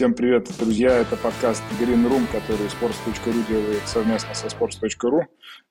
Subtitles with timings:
[0.00, 0.96] Всем привет, друзья.
[0.96, 5.24] Это подкаст Green Room, который sports.ru делает совместно со sports.ru.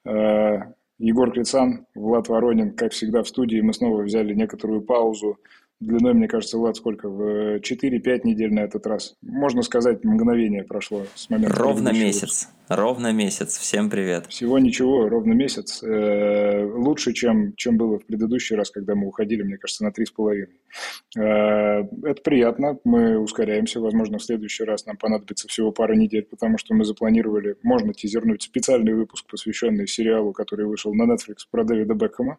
[0.05, 3.59] Э, Егор Крицан, Влад Воронин, как всегда, в студии.
[3.59, 5.39] Мы снова взяли некоторую паузу
[5.79, 7.09] длиной, мне кажется, Влад, сколько?
[7.09, 9.15] В 4-5 недель на этот раз.
[9.23, 11.55] Можно сказать, мгновение прошло с момента...
[11.55, 12.49] Ровно месяц.
[12.69, 13.57] Ровно месяц.
[13.57, 14.27] Всем привет.
[14.27, 15.81] Всего ничего, ровно месяц.
[15.81, 20.05] Э, лучше, чем, чем было в предыдущий раз, когда мы уходили, мне кажется, на три
[20.05, 20.59] с половиной.
[21.17, 22.77] Э, это приятно.
[22.83, 23.79] Мы ускоряемся.
[23.79, 28.43] Возможно, в следующий раз нам понадобится всего пара недель, потому что мы запланировали, можно тизернуть
[28.43, 32.37] специальный выпуск, посвященный сериалу, который вышел на Netflix про Дэвида Бекхэма.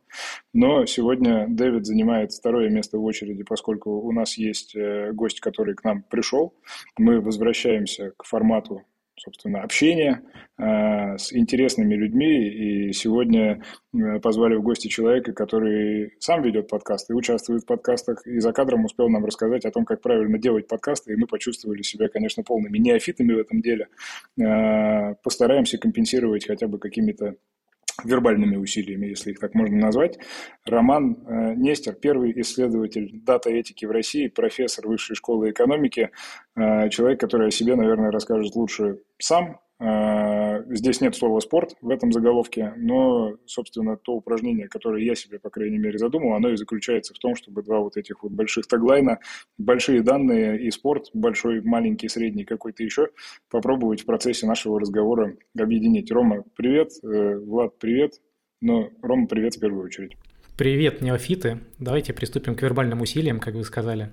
[0.53, 5.75] Но сегодня Дэвид занимает второе место в очереди, поскольку у нас есть э, гость, который
[5.75, 6.55] к нам пришел.
[6.97, 8.85] Мы возвращаемся к формату
[9.21, 10.23] собственно, общение
[10.59, 12.49] э, с интересными людьми.
[12.49, 13.63] И сегодня
[13.93, 18.85] э, позвали в гости человека, который сам ведет подкасты участвует в подкастах, и за кадром
[18.85, 22.79] успел нам рассказать о том, как правильно делать подкасты, и мы почувствовали себя, конечно, полными
[22.79, 23.89] неофитами в этом деле.
[24.41, 27.37] Э, постараемся компенсировать хотя бы какими-то
[28.05, 30.19] вербальными усилиями, если их так можно назвать.
[30.65, 36.11] Роман э, Нестер, первый исследователь дата-этики в России, профессор Высшей школы экономики,
[36.57, 42.13] э, человек, который о себе, наверное, расскажет лучше сам, здесь нет слова «спорт» в этом
[42.13, 47.15] заголовке, но, собственно, то упражнение, которое я себе, по крайней мере, задумал, оно и заключается
[47.15, 49.21] в том, чтобы два вот этих вот больших таглайна,
[49.57, 53.09] большие данные и спорт, большой, маленький, средний, какой-то еще,
[53.51, 56.13] попробовать в процессе нашего разговора объединить.
[56.13, 58.21] Рома, привет, э, Влад, привет,
[58.61, 60.13] но Рома, привет в первую очередь.
[60.61, 61.61] Привет, неофиты.
[61.79, 64.11] Давайте приступим к вербальным усилиям, как вы сказали.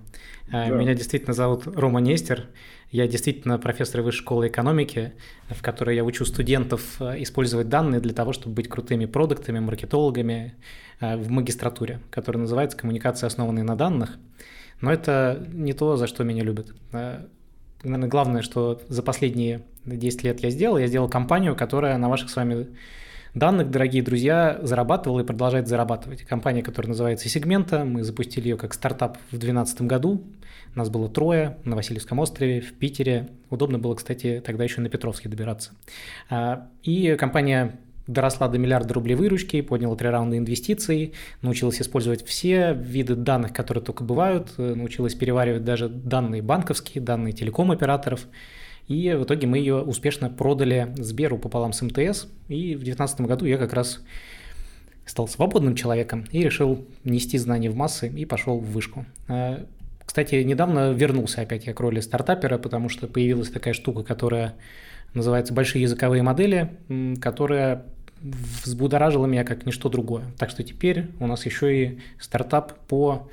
[0.48, 0.70] Э, да.
[0.70, 2.45] Меня действительно зовут Рома Нестер.
[2.89, 5.12] Я действительно профессор высшей школы экономики,
[5.50, 10.56] в которой я учу студентов э, использовать данные для того, чтобы быть крутыми продуктами, маркетологами
[11.02, 14.17] э, в магистратуре, которая называется «Коммуникация, основанная на данных».
[14.80, 16.73] Но это не то, за что меня любят.
[16.94, 22.30] Наверное, главное, что за последние 10 лет я сделал, я сделал компанию, которая на ваших
[22.30, 22.67] с вами
[23.33, 26.23] данных, дорогие друзья, зарабатывала и продолжает зарабатывать.
[26.23, 30.23] Компания, которая называется Сегмента, мы запустили ее как стартап в 2012 году.
[30.76, 33.30] Нас было трое на Васильевском острове, в Питере.
[33.49, 35.71] Удобно было, кстати, тогда еще на Петровский добираться.
[36.30, 42.73] А, и компания доросла до миллиарда рублей выручки, подняла три раунда инвестиций, научилась использовать все
[42.73, 48.21] виды данных, которые только бывают, научилась переваривать даже данные банковские, данные телеком-операторов.
[48.87, 52.27] И в итоге мы ее успешно продали Сберу пополам с МТС.
[52.48, 54.02] И в 2019 году я как раз
[55.05, 59.05] стал свободным человеком и решил нести знания в массы и пошел в вышку.
[59.27, 59.65] А,
[60.05, 64.55] кстати, недавно вернулся опять я к роли стартапера, потому что появилась такая штука, которая
[65.14, 66.71] называется большие языковые модели,
[67.21, 67.86] которая
[68.21, 70.26] взбудоражила меня как ничто другое.
[70.37, 73.30] Так что теперь у нас еще и стартап по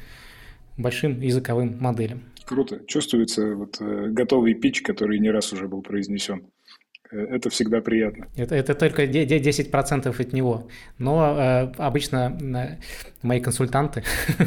[0.76, 2.22] большим языковым моделям.
[2.44, 2.84] Круто.
[2.87, 6.50] Чувствуется вот э, готовый пич, который не раз уже был произнесен.
[7.14, 8.26] Э, это всегда приятно.
[8.36, 10.69] Это, это только 10% от него.
[10.98, 12.76] Но э, обычно э,
[13.22, 14.02] мои консультанты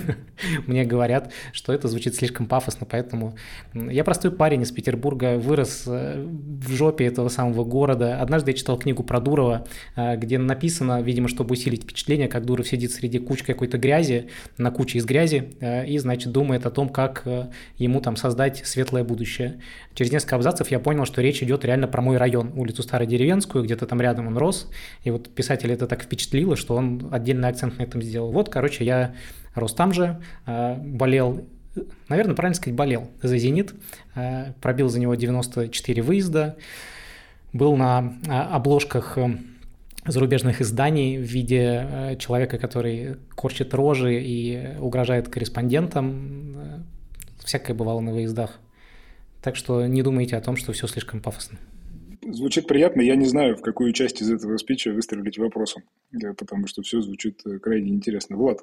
[0.67, 3.35] мне говорят, что это звучит слишком пафосно, поэтому
[3.73, 8.22] я простой парень из Петербурга, вырос в жопе этого самого города.
[8.22, 12.91] Однажды я читал книгу про Дурова, где написано, видимо, чтобы усилить впечатление, как Дуров сидит
[12.91, 15.53] среди кучи какой-то грязи, на куче из грязи,
[15.88, 17.23] и, значит, думает о том, как
[17.78, 19.61] ему там создать светлое будущее.
[19.94, 23.85] Через несколько абзацев я понял, что речь идет реально про мой район, улицу Стародеревенскую, где-то
[23.85, 24.69] там рядом он рос,
[25.03, 28.31] и вот писатель это так впечатлило, что он отдельный акцент на этом сделал.
[28.31, 29.16] Вот, короче, я
[29.56, 31.46] рос там же, э, болел
[32.09, 33.75] наверное, правильно сказать, болел за «Зенит»,
[34.16, 36.57] э, пробил за него 94 выезда,
[37.53, 39.17] был на э, обложках
[40.06, 46.85] зарубежных изданий в виде человека, который корчит рожи и угрожает корреспондентам.
[47.44, 48.59] Всякое бывало на выездах.
[49.41, 51.57] Так что не думайте о том, что все слишком пафосно.
[52.22, 53.01] Звучит приятно.
[53.01, 55.83] Я не знаю, в какую часть из этого спича выстрелить вопросом,
[56.38, 58.38] потому что все звучит э, крайне интересно.
[58.38, 58.59] Влад,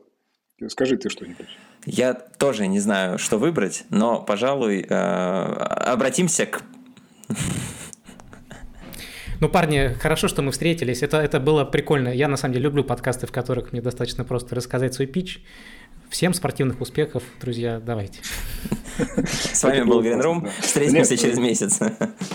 [0.69, 1.47] скажи ты что-нибудь.
[1.87, 6.63] Я тоже не знаю, что выбрать, но, пожалуй, э, обратимся к...
[9.41, 11.03] Ну, парни, хорошо, что мы встретились.
[11.03, 12.09] Это, это было прикольно.
[12.09, 15.43] Я, на самом деле, люблю подкасты, в которых мне достаточно просто рассказать свой пич.
[16.09, 18.21] Всем спортивных успехов, друзья, давайте.
[19.27, 20.49] С вами был Green Room.
[20.61, 21.81] Встретимся через месяц.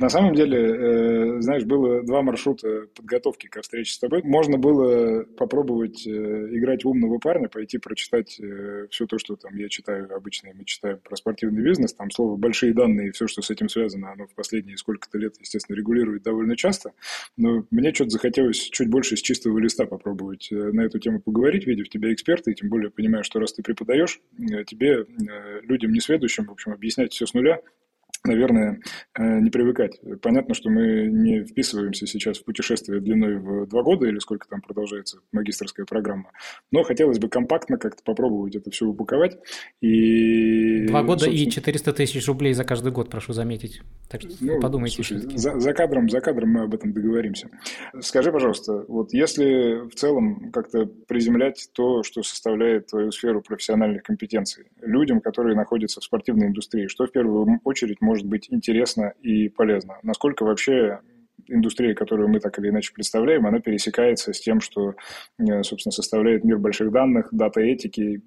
[0.00, 4.22] На самом деле, э, знаешь, было два маршрута подготовки ко встрече с тобой.
[4.22, 9.68] Можно было попробовать э, играть умного парня, пойти прочитать э, все то, что там я
[9.68, 13.50] читаю обычно, мы читаем про спортивный бизнес, там слово «большие данные» и все, что с
[13.50, 16.92] этим связано, оно в последние сколько-то лет, естественно, регулирует довольно часто.
[17.36, 21.82] Но мне что-то захотелось чуть больше с чистого листа попробовать на эту тему поговорить, видя
[21.82, 24.20] в тебя эксперта, и тем более понимая, что раз ты преподаешь,
[24.66, 25.06] тебе,
[25.62, 27.60] людям несведущим, в общем, объяснять все с нуля,
[28.24, 28.80] наверное,
[29.18, 30.00] э, не привыкать.
[30.22, 34.60] Понятно, что мы не вписываемся сейчас в путешествие длиной в два года или сколько там
[34.60, 36.30] продолжается магистрская программа,
[36.70, 39.38] но хотелось бы компактно как-то попробовать это все упаковать.
[39.80, 41.48] И, два года собственно...
[41.48, 43.82] и 400 тысяч рублей за каждый год, прошу заметить.
[44.08, 44.96] Так что ну, подумайте.
[44.96, 47.50] Слушай, за, за, кадром, за кадром мы об этом договоримся.
[48.00, 54.66] Скажи, пожалуйста, вот если в целом как-то приземлять то, что составляет твою сферу профессиональных компетенций,
[54.80, 59.98] людям, которые находятся в спортивной индустрии, что в первую очередь может быть интересно и полезно.
[60.02, 61.00] Насколько вообще
[61.46, 64.94] индустрия, которую мы так или иначе представляем, она пересекается с тем, что,
[65.38, 68.22] э, собственно, составляет мир больших данных, дата-этики.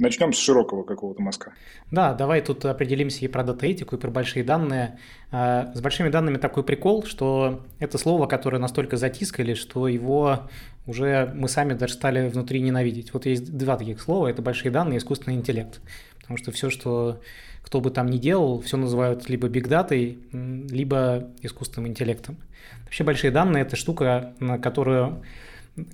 [0.00, 1.54] Начнем с широкого какого-то мазка.
[1.90, 4.98] Да, давай тут определимся и про дата-этику, и про большие данные.
[5.30, 10.48] Э, с большими данными такой прикол, что это слово, которое настолько затискали, что его
[10.86, 13.12] уже мы сами даже стали внутри ненавидеть.
[13.12, 15.80] Вот есть два таких слова, это большие данные и искусственный интеллект.
[16.28, 17.20] Потому что все, что
[17.68, 22.38] кто бы там ни делал, все называют либо бигдатой, либо искусственным интеллектом.
[22.84, 25.22] Вообще большие данные– это штука, на которую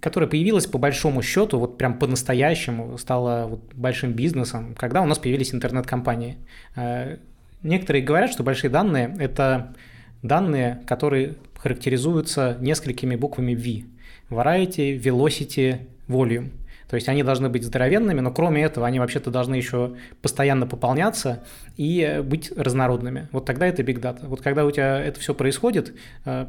[0.01, 5.19] которая появилась по большому счету, вот прям по-настоящему, стала вот большим бизнесом, когда у нас
[5.19, 6.39] появились интернет-компании.
[6.77, 7.17] Э,
[7.65, 9.75] некоторые говорят, что большие данные– это
[10.23, 13.85] данные, которые характеризуются несколькими буквами V.
[14.31, 16.51] Variety, Velocity, Volume–
[16.89, 21.43] то есть они должны быть здоровенными, но кроме этого они вообще-то должны еще постоянно пополняться
[21.77, 23.29] и быть разнородными.
[23.33, 24.27] Вот тогда это big data.
[24.27, 25.95] Вот когда у тебя это все происходит,
[26.25, 26.47] э,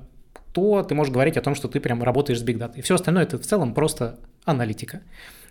[0.53, 2.73] то ты можешь говорить о том, что ты прям работаешь с big data.
[2.75, 5.01] И все остальное это в целом просто аналитика.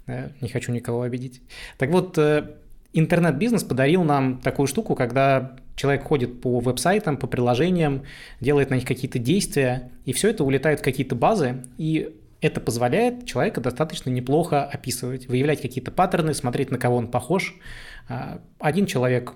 [0.06, 1.42] Э, не хочу никого обидеть.
[1.78, 2.50] Так вот, э,
[2.92, 8.04] интернет-бизнес подарил нам такую штуку, когда человек ходит по веб-сайтам, по приложениям,
[8.40, 13.24] делает на них какие-то действия, и все это улетает в какие-то базы, и это позволяет
[13.24, 17.56] человека достаточно неплохо описывать, выявлять какие-то паттерны, смотреть, на кого он похож.
[18.06, 19.32] А, один человек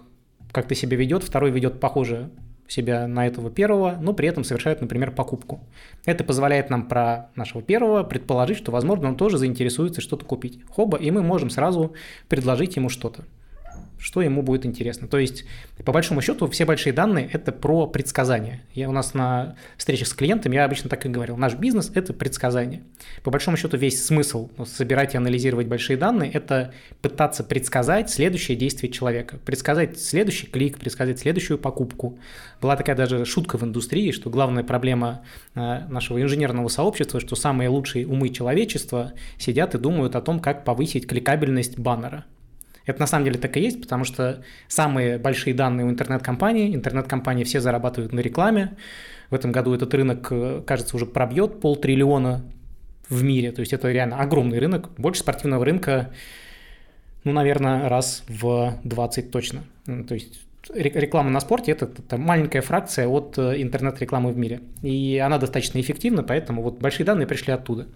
[0.53, 2.31] как-то себя ведет, второй ведет похоже
[2.67, 5.67] себя на этого первого, но при этом совершает, например, покупку.
[6.05, 10.61] Это позволяет нам про нашего первого предположить, что, возможно, он тоже заинтересуется что-то купить.
[10.69, 11.95] Хоба, и мы можем сразу
[12.29, 13.25] предложить ему что-то
[13.99, 15.09] что ему будет интересно.
[15.09, 15.45] То есть,
[15.85, 18.63] по большому счету, все большие данные– это про предсказания.
[18.75, 22.13] Я у нас на встречах с клиентами, я обычно так и говорил, наш бизнес– это
[22.13, 22.83] предсказание.
[23.23, 26.73] По большому счету, весь смысл собирать и анализировать большие данные– это
[27.03, 32.19] пытаться предсказать следующее действие человека, предсказать следующий клик, предсказать следующую покупку.
[32.61, 35.23] Была такая даже шутка в индустрии, что главная проблема
[35.55, 40.65] э, нашего инженерного сообщества, что самые лучшие умы человечества сидят и думают о том, как
[40.65, 42.25] повысить кликабельность баннера.
[42.89, 47.45] Это на самом деле так и есть, потому что самые большие данные у интернет-компаний, интернет-компании
[47.45, 48.79] все зарабатывают на рекламе.
[49.29, 52.43] В этом году этот рынок, э, кажется, уже пробьет полтриллиона
[53.11, 53.53] в мире.
[53.53, 54.89] То есть это реально огромный рынок.
[54.97, 56.15] Больше спортивного рынка,
[57.25, 59.65] ну, наверное, раз в 20 точно.
[59.85, 60.41] То есть
[60.75, 64.61] реклама на спорте это, это маленькая фракция от э, интернет-рекламы в мире.
[64.81, 67.87] И она достаточно эффективна, поэтому вот большие данные пришли оттуда.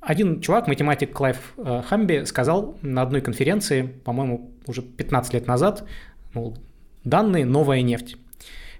[0.00, 5.84] Один чувак, математик Клайв э, Хамби, сказал на одной конференции, по-моему, уже 15 лет назад,
[6.32, 6.56] мол,
[7.04, 8.16] данные– новая нефть.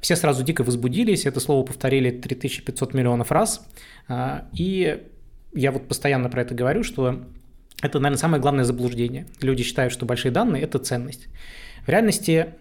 [0.01, 3.67] Все сразу дико возбудились, это слово повторили 3500 миллионов раз.
[4.09, 5.07] А, и
[5.53, 7.21] я вот постоянно про это говорю, что
[7.83, 9.27] это, наверное, самое главное заблуждение.
[9.43, 11.29] Люди считают, что большие данные– это ценность.
[11.85, 12.55] В реальности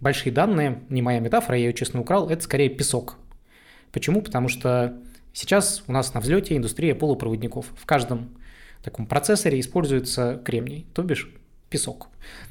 [0.00, 3.18] большие данные, не моя метафора, я ее честно украл, это скорее песок.
[3.92, 4.22] Почему?
[4.22, 4.98] Потому что
[5.40, 7.66] Сейчас у нас на взлете индустрия полупроводников.
[7.76, 8.30] В каждом
[8.82, 11.32] таком процессоре используется кремний, то бишь
[11.70, 12.08] песок.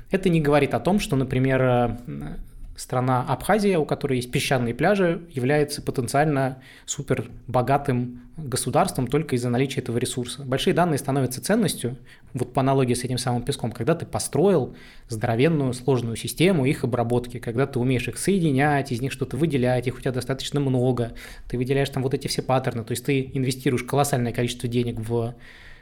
[0.10, 2.38] Это не говорит о том, что, например, э,
[2.78, 9.82] страна Абхазия, у которой есть песчаные пляжи, является потенциально супер богатым государством только из-за наличия
[9.82, 10.44] этого ресурса.
[10.46, 11.98] Большие данные становятся ценностью,
[12.34, 14.76] вот по аналогии с этим самым песком, когда ты построил
[15.10, 19.98] здоровенную сложную систему их обработки, когда ты умеешь их соединять, из них что-то выделять, их
[19.98, 21.14] у тебя достаточно много,
[21.50, 25.36] ты выделяешь там вот эти все паттерны, то есть ты инвестируешь колоссальное количество денег в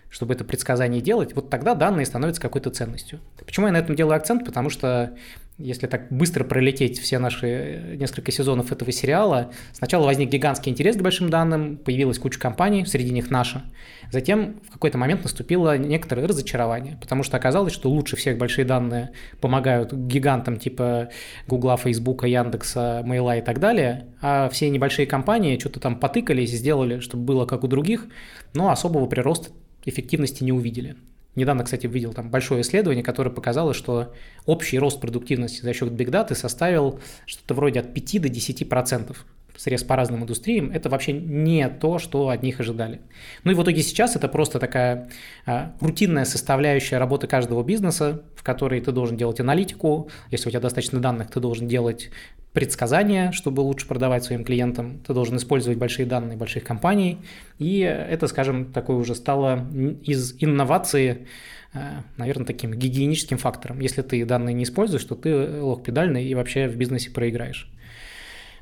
[0.10, 3.20] чтобы это предсказание делать, вот тогда данные становятся какой-то ценностью.
[3.46, 4.46] Почему я на этом делаю акцент?
[4.46, 5.18] Потому что
[5.58, 10.98] если так быстро пролететь все наши э, несколько сезонов этого сериала, сначала возник гигантский интерес
[10.98, 13.64] к большим данным, появилась куча компаний, среди них наша.
[14.12, 19.12] Затем в какой-то момент наступило некоторое разочарование, потому что оказалось, что лучше всех большие данные
[19.40, 21.10] помогают гигантам типа
[21.48, 27.00] Гугла, Фейсбука, Яндекса, Мейла и так далее, а все небольшие компании что-то там потыкались, сделали,
[27.00, 28.08] чтобы было как у других,
[28.54, 29.52] но особого прироста
[29.86, 30.98] эффективности не увидели.
[31.36, 34.14] Недавно, кстати, видел там большое исследование, которое показало, что
[34.46, 39.26] общий рост продуктивности за счет бигдаты составил что-то вроде от 5 до 10 процентов
[39.58, 43.02] срез по разным индустриям, это вообще не то, что от них ожидали.
[43.44, 45.10] Ну и в итоге сейчас это просто такая
[45.46, 50.62] а, рутинная составляющая работы каждого бизнеса, в которой ты должен делать аналитику, если у тебя
[50.62, 52.10] достаточно данных, ты должен делать
[52.56, 55.00] предсказания, чтобы лучше продавать своим клиентам.
[55.06, 57.18] Ты должен использовать большие данные больших компаний.
[57.60, 59.68] И это, скажем, такое уже стало
[60.04, 61.28] из инновации,
[61.74, 61.80] э,
[62.16, 63.82] наверное, таким гигиеническим фактором.
[63.82, 67.70] Если ты данные не используешь, то ты лох педальный и вообще в бизнесе проиграешь.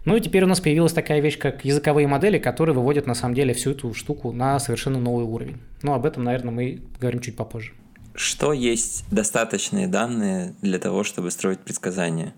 [0.05, 3.35] Ну и теперь у нас появилась такая вещь, как языковые модели, которые выводят на самом
[3.35, 5.57] деле всю эту штуку на совершенно новый уровень.
[5.81, 7.71] Но об этом, наверное, мы говорим чуть попозже.
[8.13, 12.33] Что есть достаточные данные для того, чтобы строить предсказания?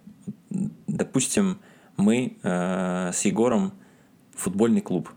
[0.87, 1.59] Допустим,
[1.97, 3.73] мы э, с Егором
[4.35, 5.09] футбольный клуб.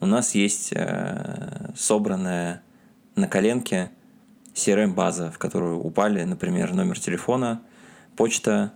[0.00, 2.62] У нас есть э, собранная
[3.14, 3.90] на коленке
[4.54, 7.60] CRM-база, в которую упали, например, номер телефона,
[8.16, 8.72] почта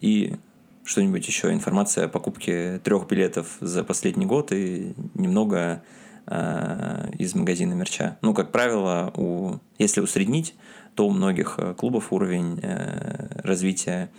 [0.00, 0.36] и
[0.84, 5.82] что-нибудь еще, информация о покупке трех билетов за последний год и немного
[6.26, 8.18] э, из магазина мерча.
[8.22, 10.54] Ну, как правило, у, если усреднить,
[10.94, 14.10] то у многих э, клубов уровень э, развития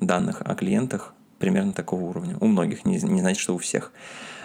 [0.00, 2.36] данных о клиентах примерно такого уровня.
[2.40, 3.92] У многих, не, не значит, что у всех.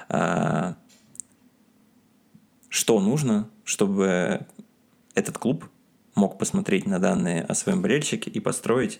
[0.09, 0.75] А,
[2.67, 4.45] что нужно, чтобы
[5.15, 5.65] этот клуб
[6.15, 8.99] мог посмотреть на данные о своем болельщике и построить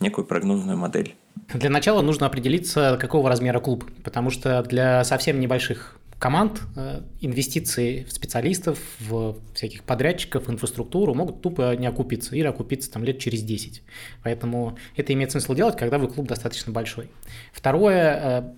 [0.00, 1.16] некую прогнозную модель?
[1.54, 8.04] Для начала нужно определиться, какого размера клуб, потому что для совсем небольших команд э, инвестиции
[8.04, 13.42] в специалистов, в всяких подрядчиков, инфраструктуру могут тупо не окупиться или окупиться там лет через
[13.42, 13.82] 10.
[14.22, 17.10] Поэтому это имеет смысл делать, когда вы клуб достаточно большой.
[17.52, 18.52] Второе, э,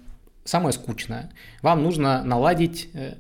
[0.45, 1.33] самое скучное.
[1.63, 3.15] Вам нужно наладить э,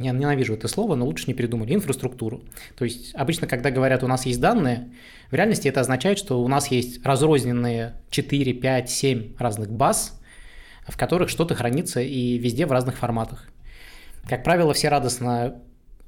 [0.00, 2.42] я ненавижу это слово, но лучше не придумали, инфраструктуру.
[2.76, 4.90] То есть обычно, когда говорят, у нас есть данные,
[5.30, 10.20] в реальности это означает, что у нас есть разрозненные 4, 5, 7 разных баз,
[10.88, 13.48] в которых что-то хранится и везде в разных форматах.
[14.28, 15.62] Как правило, все радостно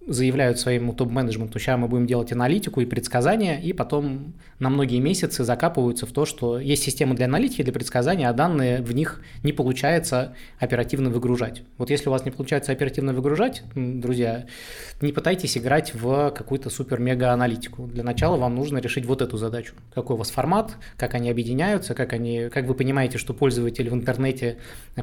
[0.06, 5.44] заявляют своему топ-менеджменту, сейчас мы будем делать аналитику и предсказания, и потом на многие месяцы
[5.44, 9.52] закапываются в то, что есть система для аналитики, для предсказания, а данные в них не
[9.52, 11.62] получается оперативно выгружать.
[11.78, 14.46] Вот если у вас не получается оперативно выгружать, друзья,
[15.00, 17.86] не пытайтесь играть в какую-то супер-мега-аналитику.
[17.86, 19.74] Для начала вам нужно решить вот эту задачу.
[19.94, 23.94] Какой у вас формат, как они объединяются, как, они, как вы понимаете, что пользователь в
[23.94, 24.58] интернете,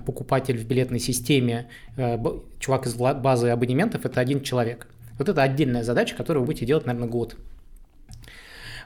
[0.06, 2.18] покупатель в билетной системе, э,
[2.60, 4.89] чувак из базы абонементов– это один человек.
[5.20, 7.36] Вот это отдельная задача, которую вы будете делать, наверное, год.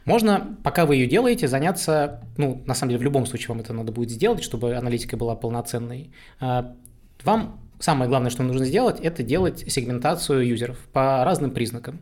[0.04, 3.72] Можно, пока вы ее делаете, заняться, ну, на самом деле, в любом случае вам это
[3.72, 6.12] надо будет сделать, чтобы аналитика была полноценной.
[6.42, 6.76] А,
[7.24, 12.02] вам самое главное, что нужно сделать, это делать сегментацию юзеров по разным признакам.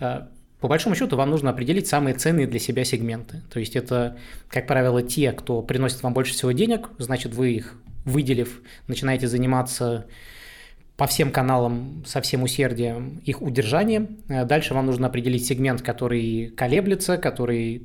[0.00, 0.28] А,
[0.60, 3.42] по большому счету, вам нужно определить самые ценные для себя сегменты.
[3.50, 4.18] То есть это,
[4.48, 10.06] как правило, те, кто приносит вам больше всего денег, значит, вы их выделив, начинаете заниматься
[10.98, 14.18] по всем каналам со всем усердием их удержанием.
[14.28, 17.84] Э, дальше вам нужно определить сегмент, который колеблется, который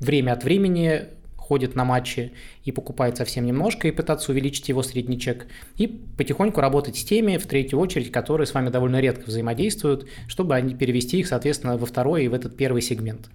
[0.00, 1.02] время от времени
[1.36, 2.32] ходит на матчи
[2.64, 5.46] и покупает совсем немножко, и пытаться увеличить его средний чек,
[5.76, 10.54] и потихоньку работать с теми, в третью очередь, которые с вами довольно редко взаимодействуют, чтобы
[10.54, 13.28] они перевести их, соответственно, во второй и в этот первый сегмент.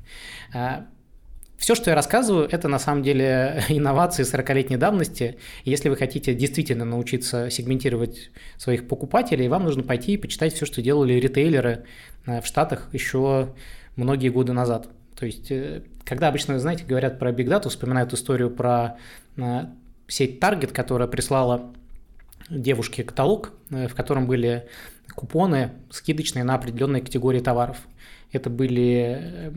[1.64, 5.38] Все, что я рассказываю, это на самом деле инновации 40-летней давности.
[5.64, 10.82] Если вы хотите действительно научиться сегментировать своих покупателей, вам нужно пойти и почитать все, что
[10.82, 11.86] делали ритейлеры
[12.26, 13.54] э, в Штатах еще
[13.96, 14.90] многие годы назад.
[15.18, 18.98] То есть, э, когда обычно, знаете, говорят про Big Data, вспоминают историю про
[19.38, 19.68] э,
[20.10, 21.74] сеть Target, которая прислала
[22.50, 24.68] девушке каталог, в котором были
[25.16, 27.78] купоны скидочные на определенные категории товаров.
[28.34, 29.54] Это были,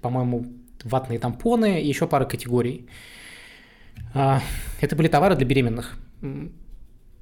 [0.00, 0.46] по-моему,
[0.84, 2.88] ватные тампоны и еще пара категорий.
[4.14, 4.40] А,
[4.80, 5.96] это были товары для беременных.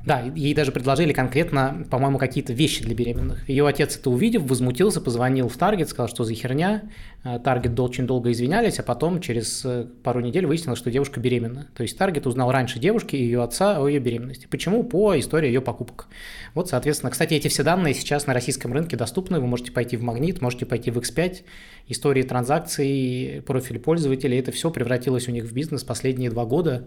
[0.04, 3.48] Да, ей даже предложили конкретно, по-моему, какие-то вещи для беременных.
[3.48, 6.84] Ее отец это увидев, возмутился, позвонил в Таргет, сказал, что за херня.
[7.24, 11.68] Э, Таргет очень долго извинялись, а потом через э, пару недель выяснилось, что девушка беременна.
[11.74, 14.46] То есть Таргет узнал раньше девушки и ее отца о ее беременности.
[14.48, 14.84] Почему?
[14.84, 16.06] По истории ее покупок.
[16.54, 19.40] Вот, соответственно, кстати, эти все данные сейчас на российском рынке доступны.
[19.40, 21.42] Вы можете пойти в Магнит, можете пойти в X5.
[21.88, 26.86] Истории транзакций, профиль пользователей, это все превратилось у них в бизнес последние два года.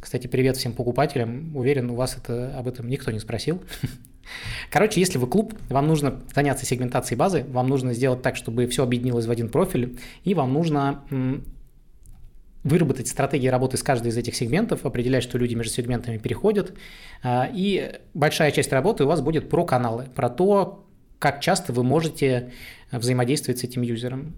[0.00, 1.56] Кстати, привет всем покупателям.
[1.56, 3.62] Уверен, у вас это, об этом никто не спросил.
[4.70, 8.82] Короче, если вы клуб, вам нужно заняться сегментацией базы, вам нужно сделать так, чтобы все
[8.82, 11.02] объединилось в один профиль, и вам нужно
[12.62, 16.74] выработать стратегии работы с каждой из этих сегментов, определять, что люди между сегментами переходят.
[17.22, 20.84] А, и большая часть работы у вас будет про каналы, про то,
[21.20, 22.52] как часто вы можете
[22.90, 24.34] взаимодействовать с этим юзером,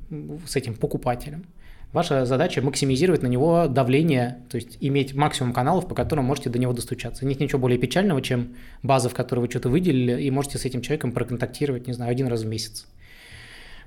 [0.46, 1.46] с этим покупателем.
[1.92, 6.58] Ваша задача максимизировать на него давление, то есть иметь максимум каналов, по которым можете до
[6.58, 7.24] него достучаться.
[7.24, 10.82] Нет ничего более печального, чем база, в которой вы что-то выделили, и можете с этим
[10.82, 12.86] человеком проконтактировать, не знаю, один раз в месяц.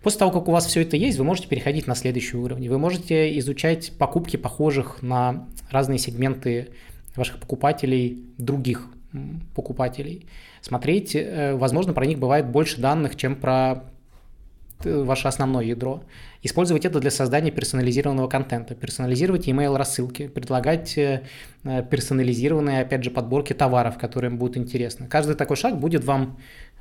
[0.01, 2.69] После того, как у вас все это есть, вы можете переходить на следующий уровень.
[2.69, 6.69] Вы можете изучать покупки похожих на разные сегменты
[7.15, 8.87] ваших покупателей, других
[9.53, 10.25] покупателей.
[10.61, 13.83] Смотреть, э, возможно, про них бывает больше данных, чем про
[14.85, 16.03] ваше основное ядро.
[16.43, 21.23] Использовать это для создания персонализированного контента, персонализировать email рассылки, предлагать э,
[21.63, 25.07] персонализированные, опять же, подборки товаров, которые им будут интересны.
[25.07, 26.37] Каждый такой шаг будет вам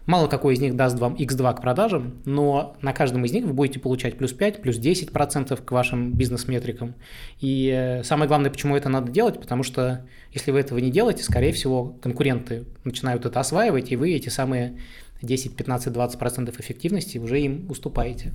[0.07, 3.53] Мало какой из них даст вам x2 к продажам, но на каждом из них вы
[3.53, 6.95] будете получать плюс 5, плюс 10% к вашим бизнес-метрикам.
[7.41, 11.23] И э, самое главное, почему это надо делать, потому что если вы этого не делаете,
[11.23, 14.79] скорее всего, конкуренты начинают это осваивать, и вы эти самые
[15.23, 18.33] 10, 15, 20% эффективности уже им уступаете.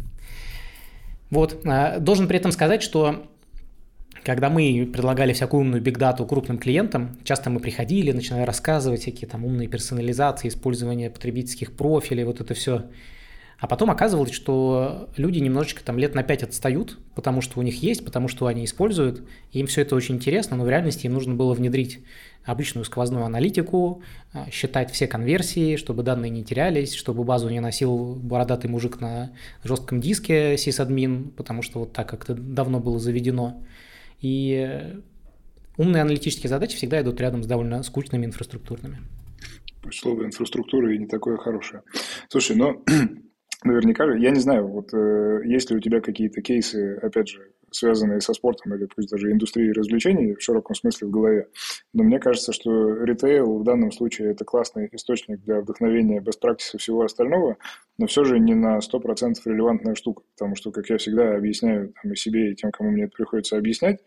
[1.29, 1.65] Вот.
[1.65, 3.27] Э, должен при этом сказать, что
[4.23, 9.45] когда мы предлагали всякую умную бигдату крупным клиентам, часто мы приходили, начинали рассказывать всякие там
[9.45, 12.85] умные персонализации, использование потребительских профилей, вот это все.
[13.59, 17.81] А потом оказывалось, что люди немножечко там лет на 5 отстают, потому что у них
[17.81, 21.35] есть, потому что они используют, им все это очень интересно, но в реальности им нужно
[21.35, 22.03] было внедрить
[22.43, 28.15] обычную сквозную аналитику, а, считать все конверсии, чтобы данные не терялись, чтобы базу не носил
[28.15, 29.31] бородатый мужик на
[29.63, 33.63] жестком диске сисадмин, потому что вот так как-то давно было заведено.
[34.21, 34.95] И
[35.77, 38.99] умные аналитические задачи всегда идут рядом с довольно скучными инфраструктурными.
[39.91, 41.83] Слово инфраструктура и не такое хорошее.
[42.29, 42.83] Слушай, но
[43.63, 47.51] наверняка же, я не знаю, вот э, есть ли у тебя какие-то кейсы, опять же,
[47.71, 51.47] связанные со спортом или пусть даже индустрией развлечений в широком смысле в голове.
[51.93, 56.21] Но мне кажется, что ритейл в данном случае это классный источник для вдохновения
[56.73, 57.57] и всего остального,
[57.97, 62.11] но все же не на 100% релевантная штука, потому что, как я всегда объясняю там,
[62.11, 63.99] и себе, и тем, кому мне это приходится объяснять,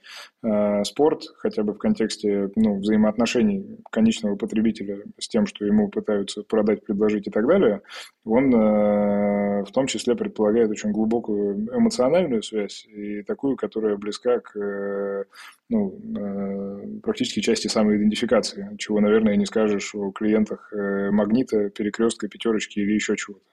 [0.42, 6.42] э, спорт, хотя бы в контексте ну, взаимоотношений конечного потребителя с тем, что ему пытаются
[6.42, 7.82] продать, предложить и так далее,
[8.24, 14.56] он э, в том числе предполагает очень глубокую эмоциональную связь и такую, которая близка к
[14.58, 15.24] э,
[15.70, 22.78] ну, э, практически части самоидентификации, чего, наверное, не скажешь о клиентах э, магнита, перекрестка, пятерочки
[22.80, 23.44] или еще чего-то.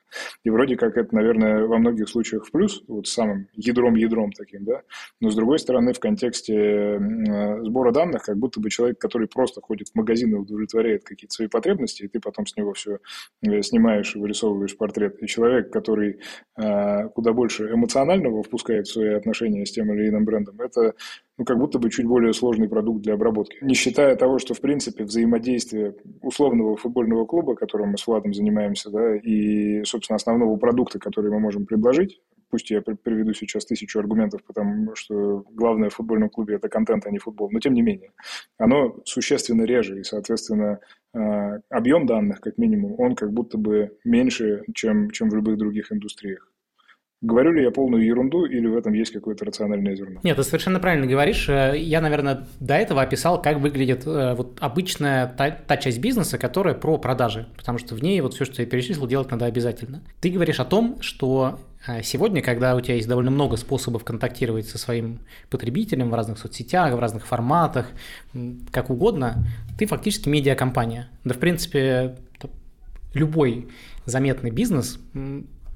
[0.43, 4.81] И вроде как это, наверное, во многих случаях в плюс, вот самым ядром-ядром таким, да,
[5.19, 9.61] но с другой стороны, в контексте э, сбора данных, как будто бы человек, который просто
[9.61, 12.99] ходит в магазин и удовлетворяет какие-то свои потребности, и ты потом с него все
[13.41, 16.19] снимаешь и вырисовываешь портрет, и человек, который
[16.55, 20.93] куда больше эмоционального впускает в свои отношения с тем или иным брендом, это
[21.37, 23.57] ну, как будто бы чуть более сложный продукт для обработки.
[23.61, 28.89] Не считая того, что, в принципе, взаимодействие условного футбольного клуба, которым мы с Владом занимаемся,
[28.89, 34.43] да, и, собственно, основного продукта, который мы можем предложить, пусть я приведу сейчас тысячу аргументов,
[34.45, 38.12] потому что главное в футбольном клубе– это контент, а не футбол, но тем не менее,
[38.58, 40.79] оно существенно реже, и, соответственно,
[41.13, 45.91] а, объем данных, как минимум, он как будто бы меньше, чем, чем в любых других
[45.91, 46.51] индустриях.
[47.21, 50.19] Говорю ли я полную ерунду или в этом есть какое-то рациональное зерно?
[50.23, 51.47] Нет, ты совершенно правильно говоришь.
[51.47, 56.38] Э, я, наверное, до этого описал, как выглядит э, вот обычная та, та часть бизнеса,
[56.38, 60.04] которая про продажи, потому что в ней вот все, что я перечислил, делать надо обязательно.
[60.19, 64.67] Ты говоришь о том, что э, сегодня, когда у тебя есть довольно много способов контактировать
[64.67, 67.88] со своим потребителем в разных соцсетях, в разных форматах,
[68.71, 69.47] как угодно,
[69.80, 71.10] ты фактически медиакомпания.
[71.23, 72.17] Да, в принципе,
[73.13, 73.69] любой
[74.06, 74.99] заметный бизнес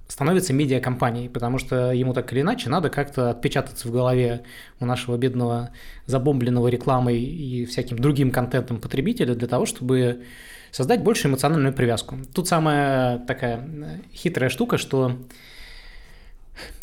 [0.09, 4.41] становится медиакомпанией, потому что ему так или иначе надо как-то отпечататься в голове
[4.79, 5.69] у нашего бедного
[6.07, 10.23] забомбленного рекламой и всяким другим контентом потребителя для того, чтобы
[10.71, 12.17] создать больше эмоциональную привязку.
[12.33, 15.15] Тут самая такая э, хитрая штука, что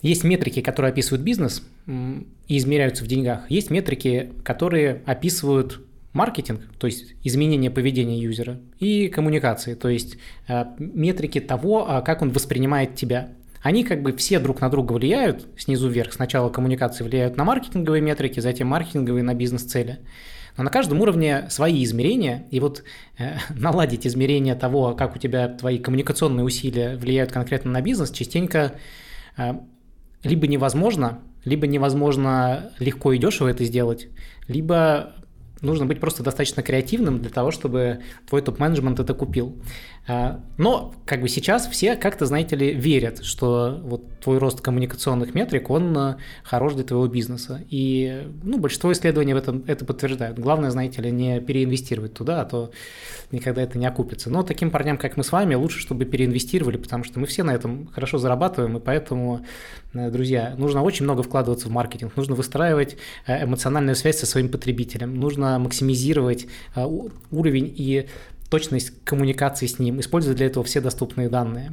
[0.02, 3.50] есть метрики, которые описывают бизнес и измеряются в деньгах.
[3.50, 5.80] Есть метрики, которые описывают
[6.16, 10.16] маркетинг, то есть изменение поведения юзера, и коммуникации, то есть
[10.48, 13.29] э, метрики того, а, как он воспринимает тебя.
[13.62, 16.12] Они как бы все друг на друга влияют снизу вверх.
[16.12, 19.98] Сначала коммуникации влияют на маркетинговые метрики, затем маркетинговые на бизнес-цели.
[20.57, 22.83] Но на каждом уровне свои измерения, и вот
[23.18, 28.72] э, наладить измерение того, как у тебя твои коммуникационные усилия влияют конкретно на бизнес, частенько
[29.37, 29.52] э,
[30.22, 34.09] либо невозможно, либо невозможно легко и дешево это сделать,
[34.48, 35.14] либо
[35.61, 39.57] нужно быть просто достаточно креативным для того, чтобы твой топ-менеджмент это купил.
[40.09, 45.35] А, но как бы сейчас все как-то, знаете ли, верят, что вот твой рост коммуникационных
[45.35, 47.62] метрик, он э, хорош для твоего бизнеса.
[47.71, 50.38] И ну, большинство исследований в этом это подтверждают.
[50.38, 52.71] Главное, знаете ли, не переинвестировать туда, а то
[53.33, 54.31] никогда это не окупится.
[54.31, 57.53] Но таким парням, как мы с вами, лучше, чтобы переинвестировали, потому что мы все на
[57.53, 59.45] этом хорошо зарабатываем, и поэтому,
[59.92, 64.51] э, друзья, нужно очень много вкладываться в маркетинг, нужно выстраивать э, эмоциональную связь со своим
[64.51, 66.47] потребителем, нужно максимизировать
[67.31, 68.07] уровень и
[68.48, 71.70] точность коммуникации с ним, используя для этого все доступные данные.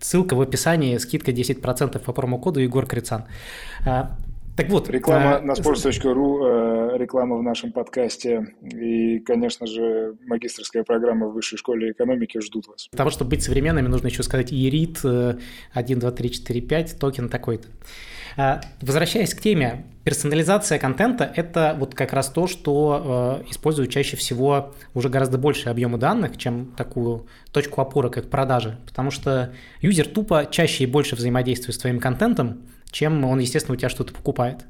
[0.00, 3.24] Ссылка в описании, скидка 10% по промокоду Егор Крицан.
[3.86, 4.16] А,
[4.56, 4.88] так вот.
[4.88, 11.34] Реклама а, на sports.ru, э, реклама в нашем подкасте и, конечно же, магистрская программа в
[11.34, 12.88] Высшей школе экономики ждут вас.
[12.90, 15.40] Для того, чтобы быть современными, нужно еще сказать ERIT
[15.72, 17.68] 1, 2, 3, 4, 5, токен такой-то.
[18.36, 24.16] А, возвращаясь к теме, персонализация контента– это вот как раз то, что э, используют чаще
[24.16, 30.08] всего уже гораздо больше объемы данных, чем такую точку опоры, как продажи, потому что юзер
[30.08, 34.64] тупо чаще и больше взаимодействует с твоим контентом, чем он, естественно, у тебя что-то покупает.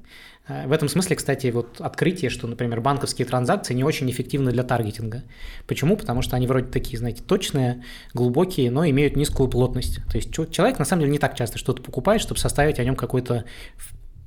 [0.48, 4.62] Э, в этом смысле, кстати, вот открытие, что, например, банковские транзакции не очень эффективны для
[4.62, 5.24] таргетинга.
[5.66, 5.96] Почему?
[5.96, 7.82] Потому что они вроде такие, знаете, точные,
[8.14, 10.00] глубокие, но имеют низкую плотность.
[10.10, 12.96] То есть человек на самом деле не так часто что-то покупает, чтобы составить о нем
[12.96, 13.44] какое-то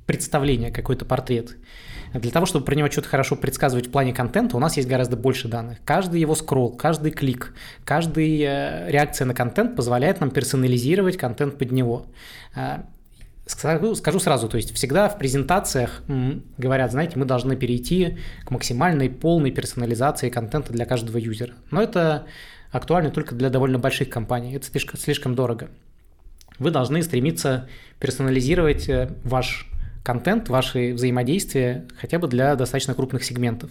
[0.06, 1.56] представление, какой-то портрет.
[2.12, 5.16] Для того, чтобы про него что-то хорошо предсказывать в плане контента, у нас есть гораздо
[5.16, 5.78] больше данных.
[5.84, 11.70] Каждый его скролл, каждый клик, каждая э, реакция на контент позволяет нам персонализировать контент под
[11.70, 12.06] него.
[13.50, 16.02] Э, Скажу, скажу сразу, то есть всегда в презентациях
[16.58, 21.54] говорят, знаете, мы должны перейти к максимальной полной персонализации контента для каждого юзера.
[21.70, 22.26] Но это
[22.70, 25.68] актуально только для довольно больших компаний, это слишком, слишком дорого.
[26.58, 29.66] Вы должны стремиться персонализировать э, ваш
[30.04, 33.70] контент, ваши взаимодействия хотя бы для достаточно крупных сегментов.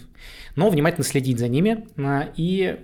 [0.56, 2.76] Но внимательно следить за ними э, и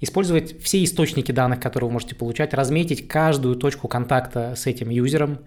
[0.00, 5.38] использовать все источники данных, которые вы можете получать, разметить каждую точку контакта с этим юзером,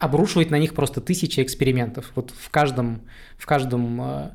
[0.00, 2.12] э, обрушивать на них просто тысячи экспериментов.
[2.14, 3.02] Вот в каждом,
[3.36, 4.30] в каждом э,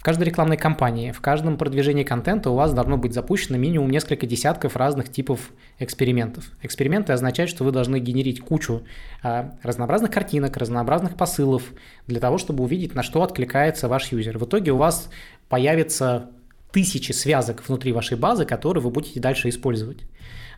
[0.00, 4.26] в каждой рекламной кампании, в каждом продвижении контента у вас должно быть запущено минимум несколько
[4.26, 6.46] десятков разных типов экспериментов.
[6.62, 8.82] Эксперименты означают, что вы должны генерить кучу
[9.22, 11.64] а, разнообразных картинок, разнообразных посылов
[12.06, 14.38] для того, чтобы увидеть, на что откликается ваш юзер.
[14.38, 15.10] В итоге у вас
[15.50, 16.30] появится
[16.72, 19.98] тысячи связок внутри вашей базы, которые вы будете дальше использовать.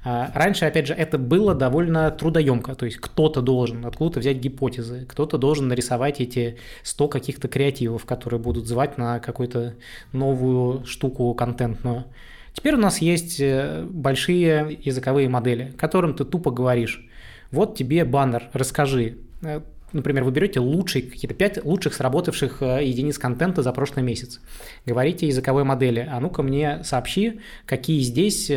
[0.04, 5.06] А, раньше, опять же, это было довольно трудоемко, то есть кто-то должен откуда-то взять гипотезы,
[5.08, 9.74] кто-то должен нарисовать эти 100 каких-то креативов, которые будут звать на какую-то
[10.12, 12.04] новую штуку контентную.
[12.52, 17.08] Теперь у нас есть э, большие языковые модели, которым ты тупо говоришь,
[17.52, 19.60] вот тебе баннер, расскажи, э,
[19.92, 24.40] например, вы берете лучшие, какие-то 5 лучших сработавших э, единиц контента за прошлый месяц.
[24.84, 28.50] Говорите языковой модели, а ну-ка мне сообщи, какие здесь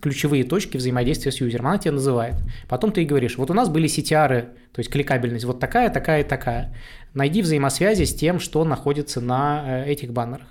[0.00, 2.36] ключевые точки взаимодействия с юзером, она тебе называет.
[2.68, 6.20] Потом ты ей говоришь, вот у нас были CTR, то есть кликабельность вот такая, такая
[6.20, 6.74] и такая.
[7.14, 10.48] Найди взаимосвязи с тем, что находится на э, этих баннерах.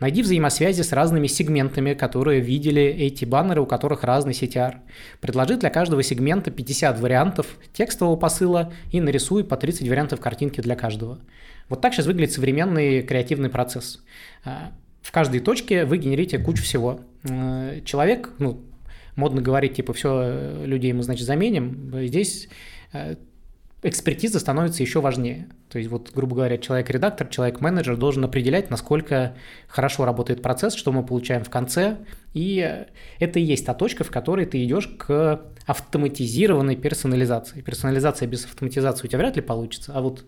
[0.00, 4.76] Найди взаимосвязи с разными сегментами, которые видели эти баннеры, у которых разный CTR.
[5.20, 10.74] Предложи для каждого сегмента 50 вариантов текстового посыла и нарисуй по 30 вариантов картинки для
[10.74, 11.18] каждого.
[11.68, 14.02] Вот так сейчас выглядит современный креативный процесс.
[14.44, 14.70] Э,
[15.02, 17.00] в каждой точке вы генерите кучу всего.
[17.24, 18.60] Э, человек, ну,
[19.20, 21.92] модно говорить, типа, все, э, людей мы, значит, заменим.
[22.06, 22.48] Здесь
[22.92, 23.16] э,
[23.82, 25.48] экспертиза становится еще важнее.
[25.68, 29.36] То есть, вот, грубо говоря, человек-редактор, человек-менеджер должен определять, насколько
[29.68, 31.98] хорошо работает процесс, что мы получаем в конце.
[32.34, 32.84] И
[33.18, 37.60] это и есть та точка, в которой ты идешь к автоматизированной персонализации.
[37.60, 40.24] Персонализация без автоматизации у тебя вряд ли получится, а вот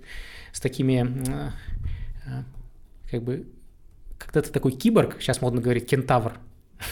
[0.52, 1.50] с такими
[3.10, 3.46] как бы
[4.24, 6.38] когда ты такой киборг, сейчас модно говорить кентавр,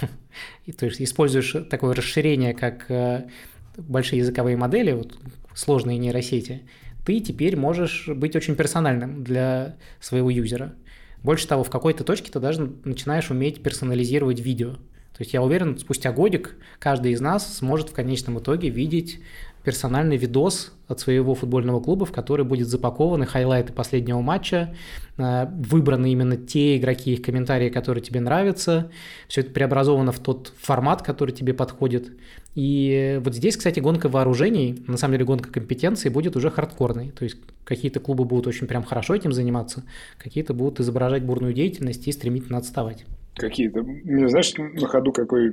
[0.67, 3.29] и, то есть используешь такое расширение, как э,
[3.77, 5.19] большие языковые модели, вот,
[5.55, 6.63] сложные нейросети,
[7.05, 10.75] ты теперь можешь быть очень персональным для своего юзера.
[11.23, 14.75] Больше того, в какой-то точке ты даже начинаешь уметь персонализировать видео.
[14.75, 19.21] То есть я уверен, спустя годик каждый из нас сможет в конечном итоге видеть
[19.65, 24.75] персональный видос от своего футбольного клуба, в который будет запакованы хайлайты последнего матча,
[25.19, 28.91] э, выбраны именно те игроки, их комментарии, которые тебе нравятся.
[29.29, 32.11] Все это преобразовано в тот формат, который тебе подходит.
[32.55, 37.11] И вот здесь, кстати, гонка вооружений, на самом деле гонка компетенций будет уже хардкорной.
[37.11, 39.85] То есть какие-то клубы будут очень прям хорошо этим заниматься,
[40.19, 43.05] какие-то будут изображать бурную деятельность и стремительно отставать.
[43.37, 43.83] Какие-то.
[43.83, 45.53] Мне знаешь, на ходу какой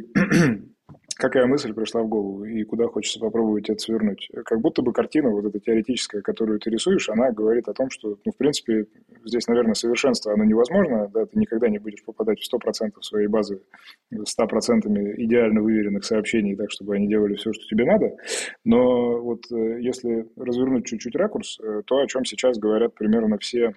[1.16, 4.30] какая мысль пришла в голову и куда хочется попробовать это свернуть.
[4.46, 8.18] Как будто бы картина вот эта теоретическая, которую ты рисуешь, она говорит о том, что,
[8.24, 8.86] ну, в принципе,
[9.26, 13.62] здесь, наверное, совершенство, оно невозможно, да, ты никогда не будешь попадать в 100% своей базы
[14.14, 18.16] 100% идеально выверенных сообщений, так, чтобы они делали все, что тебе надо.
[18.64, 23.74] Но вот э, если развернуть чуть-чуть ракурс, э, то, о чем сейчас говорят примерно все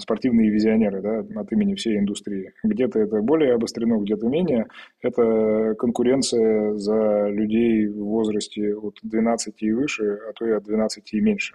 [0.00, 2.52] спортивные визионеры да, от имени всей индустрии.
[2.62, 4.66] Где-то это более обострено, где-то менее.
[5.00, 11.14] Это конкуренция за людей в возрасте от 12 и выше, а то и от 12
[11.14, 11.54] и меньше.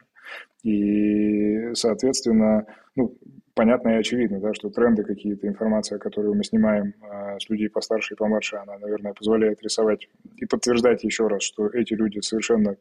[0.63, 3.15] И, соответственно, ну,
[3.53, 8.13] понятно и очевидно, да, что тренды какие-то, информация, которую мы снимаем э, с людей постарше
[8.13, 12.75] и помладше, она, наверное, позволяет рисовать и подтверждать еще раз, что эти люди совершенно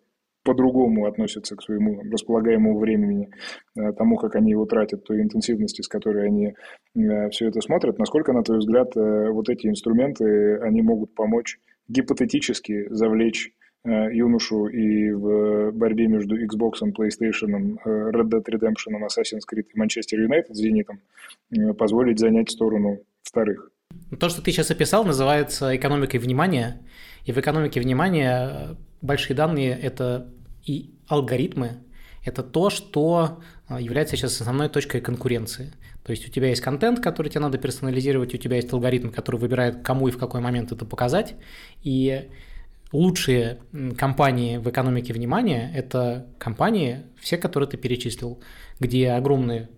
[0.47, 3.29] по-другому относятся к своему располагаемому времени,
[3.77, 6.55] э, тому, как они его тратят, той интенсивности, с которой они
[6.95, 7.99] э, все это смотрят.
[7.99, 13.53] Насколько, на твой взгляд, э, вот эти инструменты, они могут помочь гипотетически завлечь
[13.85, 20.53] юношу и в борьбе между Xbox, PlayStation, Red Dead Redemption, Assassin's Creed и Manchester United
[20.53, 20.99] с Зенитом
[21.79, 23.71] позволить занять сторону вторых.
[24.19, 26.81] То, что ты сейчас описал, называется экономикой внимания.
[27.27, 30.33] И в экономике внимания большие данные– это
[30.67, 31.79] и алгоритмы–
[32.25, 35.73] это то, что а, является сейчас основной точкой конкуренции.
[36.03, 39.41] То есть у тебя есть контент, который тебе надо персонализировать, у тебя есть алгоритм, который
[39.41, 41.37] выбирает, кому и в какой момент это показать.
[41.83, 42.29] И
[42.93, 43.59] лучшие
[43.97, 48.41] компании в экономике внимания– это компании, все, которые ты перечислил,
[48.81, 49.69] где огромные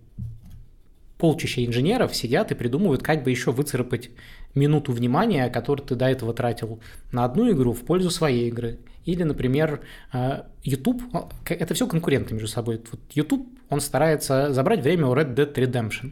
[1.19, 4.09] полчища инженеров сидят и придумывают, как бы еще выцарапать
[4.55, 6.79] минуту внимания, которую ты до этого тратил
[7.11, 8.79] на одну игру в пользу своей игры.
[9.05, 9.81] Или, например,
[10.13, 11.01] э, YouTube,
[11.45, 12.81] это все конкуренты между собой.
[12.91, 16.11] Вот YouTube, он старается забрать время у Red Dead Redemption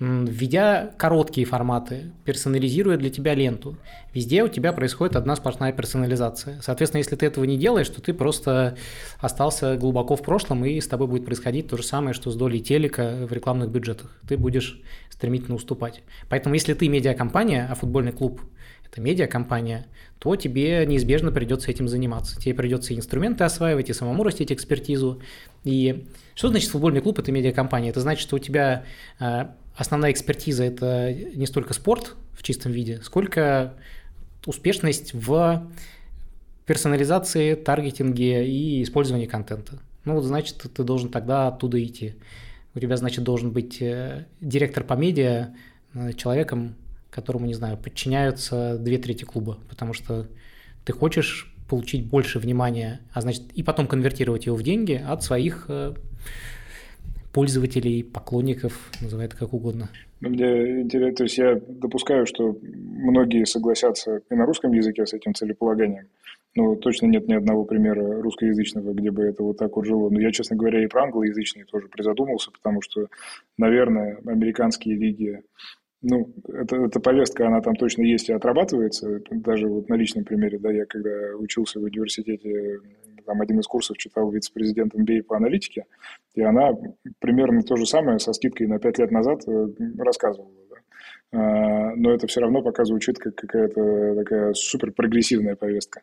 [0.00, 3.76] введя короткие форматы, персонализируя для тебя ленту.
[4.12, 6.60] Везде у тебя происходит одна сплошная персонализация.
[6.62, 8.76] Соответственно, если ты этого не делаешь, то ты просто
[9.18, 12.60] остался глубоко в прошлом, и с тобой будет происходить то же самое, что с долей
[12.60, 14.18] телека в рекламных бюджетах.
[14.28, 14.80] Ты будешь
[15.10, 16.02] стремительно уступать.
[16.28, 18.40] Поэтому если ты медиакомпания, а футбольный клуб
[18.90, 19.86] это медиакомпания,
[20.20, 22.40] то тебе неизбежно придется этим заниматься.
[22.40, 25.20] Тебе придется и инструменты осваивать, и самому растить экспертизу.
[25.64, 27.90] И что значит футбольный клуб– это медиакомпания?
[27.90, 28.84] Это значит, что у тебя
[29.18, 33.74] а, основная экспертиза– это не столько спорт в чистом виде, сколько
[34.46, 35.70] успешность в
[36.66, 39.78] персонализации, таргетинге и использовании контента.
[40.04, 42.14] Ну вот, значит, ты должен тогда оттуда идти.
[42.74, 45.54] У тебя, значит, должен быть э, директор по медиа
[45.94, 46.74] э, человеком,
[47.10, 50.26] которому, не знаю, подчиняются две трети клуба, потому что
[50.84, 55.66] ты хочешь получить больше внимания, а значит, и потом конвертировать его в деньги от своих
[55.68, 55.94] э,
[57.34, 59.90] пользователей, поклонников, называй это как угодно.
[60.20, 65.34] Мне интересно, то есть я допускаю, что многие согласятся и на русском языке с этим
[65.34, 66.06] целеполаганием.
[66.54, 70.08] Но точно нет ни одного примера русскоязычного, где бы это вот так вот жило.
[70.08, 73.08] Но я, честно говоря, и про англоязычные тоже призадумался, потому что,
[73.58, 75.42] наверное, американские лиги
[76.06, 79.20] ну, это, эта повестка, она там точно есть и отрабатывается.
[79.30, 82.78] Даже вот на личном примере, да, я когда учился в университете,
[83.24, 85.86] там один из курсов читал вице-президент MBA по аналитике,
[86.34, 86.72] и она
[87.18, 89.66] примерно то же самое со скидкой на 5 лет назад э,
[89.98, 90.50] рассказывала.
[91.34, 96.02] А, но это все равно пока звучит как какая-то такая супер прогрессивная повестка.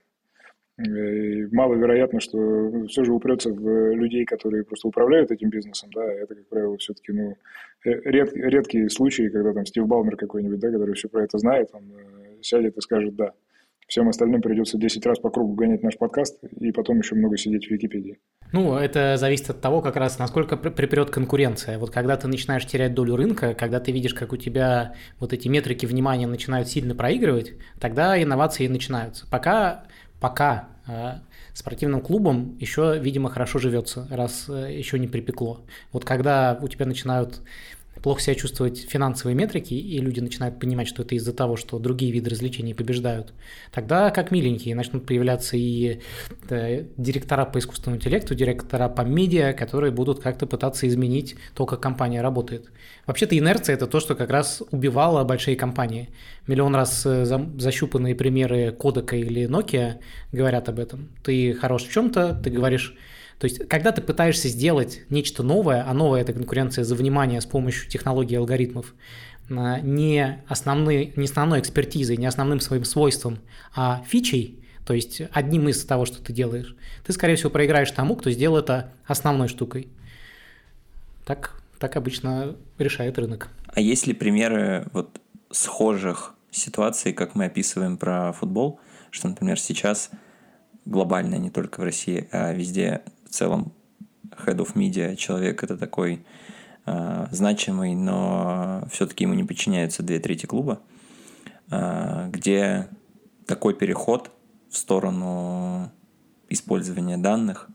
[0.78, 6.34] И маловероятно, что все же упрется в людей, которые просто управляют этим бизнесом, да, это,
[6.34, 7.38] как правило, все-таки, ну,
[7.86, 11.70] э, ред, редкие случаи, когда там Стив Балмер какой-нибудь, да, который все про это знает,
[11.74, 13.34] он э, сядет и скажет «да».
[13.91, 17.67] Всем остальным придется 10 раз по кругу гонять наш подкаст и потом еще много сидеть
[17.67, 18.19] в Википедии.
[18.54, 21.77] Ну, это зависит от того, как раз, насколько припрет конкуренция.
[21.77, 25.49] Вот когда ты начинаешь терять долю рынка, когда ты видишь, как у тебя вот эти
[25.49, 27.51] метрики внимания начинают сильно проигрывать,
[27.82, 29.27] тогда инновации начинаются.
[29.30, 29.84] Пока
[30.21, 31.15] пока э,
[31.54, 35.65] спортивным клубом еще, видимо, хорошо живется, раз э, еще не припекло.
[35.91, 37.41] Вот когда у тебя начинают
[38.02, 42.12] плохо себя чувствовать финансовые метрики, и люди начинают понимать, что это из-за того, что другие
[42.12, 43.34] виды развлечений побеждают,
[43.72, 46.00] тогда как миленькие начнут появляться и
[46.50, 51.80] да, директора по искусственному интеллекту, директора по медиа, которые будут как-то пытаться изменить то, как
[51.80, 52.72] компания работает.
[53.06, 56.10] Вообще-то инерция– это то, что как раз убивало большие компании.
[56.48, 60.00] Миллион раз э, защупанные примеры Kodak или Nokia
[60.32, 61.10] говорят об этом.
[61.24, 62.96] Ты хорош в чем-то, ты говоришь
[63.41, 67.47] то есть, когда ты пытаешься сделать нечто новое, а новое– это конкуренция за внимание с
[67.47, 68.93] помощью технологий и алгоритмов,
[69.49, 73.39] а, не, основной, не основной экспертизой, не основным своим свойством,
[73.73, 78.15] а фичей, то есть одним из того, что ты делаешь, ты, скорее всего, проиграешь тому,
[78.15, 79.88] кто сделал это основной штукой.
[81.25, 83.49] Так, так обычно решает рынок.
[83.73, 90.12] А есть ли примеры вот схожих ситуаций, как мы описываем про футбол, что, например, сейчас
[90.86, 93.01] глобально, не только в России, а везде
[93.32, 93.72] в целом
[94.46, 96.26] head of media человек это такой
[96.86, 100.82] э, значимый, но все-таки ему не подчиняются две трети клуба,
[101.72, 102.89] э, где
[103.48, 104.32] такой переход
[104.70, 105.89] в сторону
[106.50, 107.70] использования данных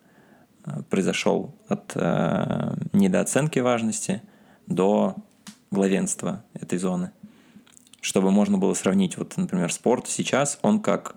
[0.66, 4.20] э, произошел от э, недооценки важности
[4.66, 5.16] до
[5.70, 7.12] главенства этой зоны.
[8.02, 11.16] Чтобы можно было сравнить, вот, например, спорт сейчас, он как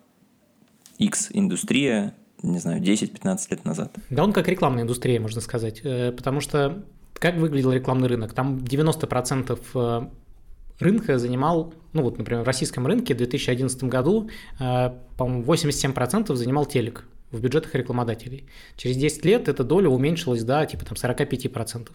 [0.98, 3.96] X-индустрия не знаю, 10-15 лет назад.
[4.10, 5.82] Да он как рекламная индустрия, можно сказать.
[5.84, 8.34] Э, потому что как выглядел рекламный рынок?
[8.34, 10.08] Там 90% э,
[10.80, 16.66] рынка занимал, ну вот, например, в российском рынке в 2011 году, э, по-моему, 87% занимал
[16.66, 18.46] телек в бюджетах рекламодателей.
[18.76, 21.90] Через 10 лет эта доля уменьшилась до типа там 45%.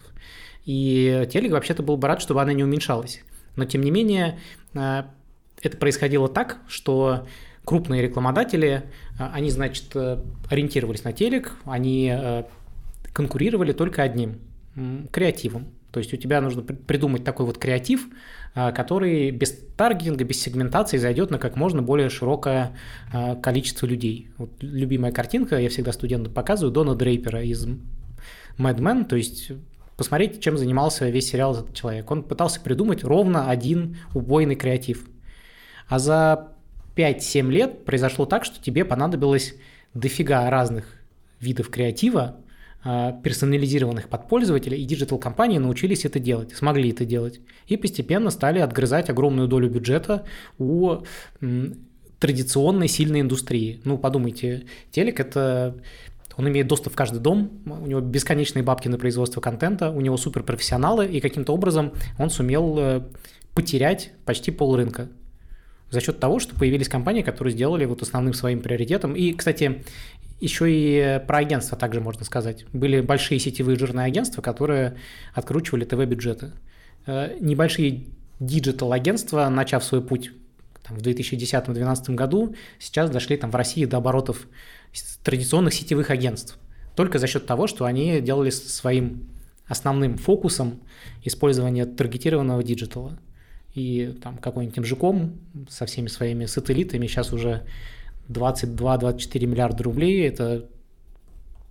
[0.65, 3.21] И телек вообще-то был бы рад, чтобы она не уменьшалась.
[3.55, 4.39] Но тем не менее,
[4.73, 7.27] это происходило так, что
[7.65, 8.83] крупные рекламодатели,
[9.19, 12.43] а, они, значит, э, ориентировались на телек, они э,
[13.13, 14.39] конкурировали только одним–
[15.11, 15.67] креативом.
[15.91, 18.09] То есть у тебя нужно придумать такой вот креатив,
[18.53, 22.75] который без таргетинга, без сегментации зайдет на как можно более широкое
[23.41, 24.27] количество людей.
[24.37, 29.53] Вот любимая картинка, я всегда студентам показываю, Дона Дрейпера из Mad Men, то есть
[29.95, 32.11] посмотрите, чем занимался весь сериал этот человек.
[32.11, 35.07] Он пытался придумать ровно один убойный креатив.
[35.87, 36.54] А за
[36.95, 39.55] 5-7 лет произошло так, что тебе понадобилось
[39.93, 40.85] дофига разных
[41.39, 42.37] видов креатива,
[42.83, 47.39] а, персонализированных под пользователя, и диджитал-компании научились это делать, смогли это делать.
[47.67, 50.23] И постепенно стали отгрызать огромную долю бюджета
[50.59, 50.97] у
[52.19, 53.81] традиционной сильной индустрии.
[53.83, 55.75] Ну, подумайте, телек– это
[56.37, 60.17] он имеет доступ в каждый дом, у него бесконечные бабки на производство контента, у него
[60.17, 63.01] суперпрофессионалы, и каким-то образом он сумел э,
[63.53, 65.07] потерять почти пол рынка
[65.95, 69.15] за счет того, что появились компании, которые сделали вот основным своим приоритетом.
[69.15, 69.83] И, кстати,
[70.41, 72.65] еще и про агентства также можно сказать.
[72.73, 74.97] Были большие сетевые жирные агентства, которые
[75.33, 76.51] откручивали ТВ-бюджеты.
[77.07, 78.07] Э, небольшие
[78.41, 80.31] диджитал-агентства, начав свой путь
[80.83, 84.47] там, в 2010-2012 году, сейчас дошли там, в России до оборотов
[85.23, 86.59] традиционных сетевых агентств.
[86.95, 89.29] Только за счет того, что они делали своим
[89.67, 90.81] основным фокусом
[91.23, 93.17] использование таргетированного диджитала
[93.75, 95.33] и там какой-нибудь MGCom
[95.69, 97.65] со всеми своими сателлитами сейчас уже
[98.29, 100.27] 22-24 миллиарда рублей.
[100.27, 100.65] Это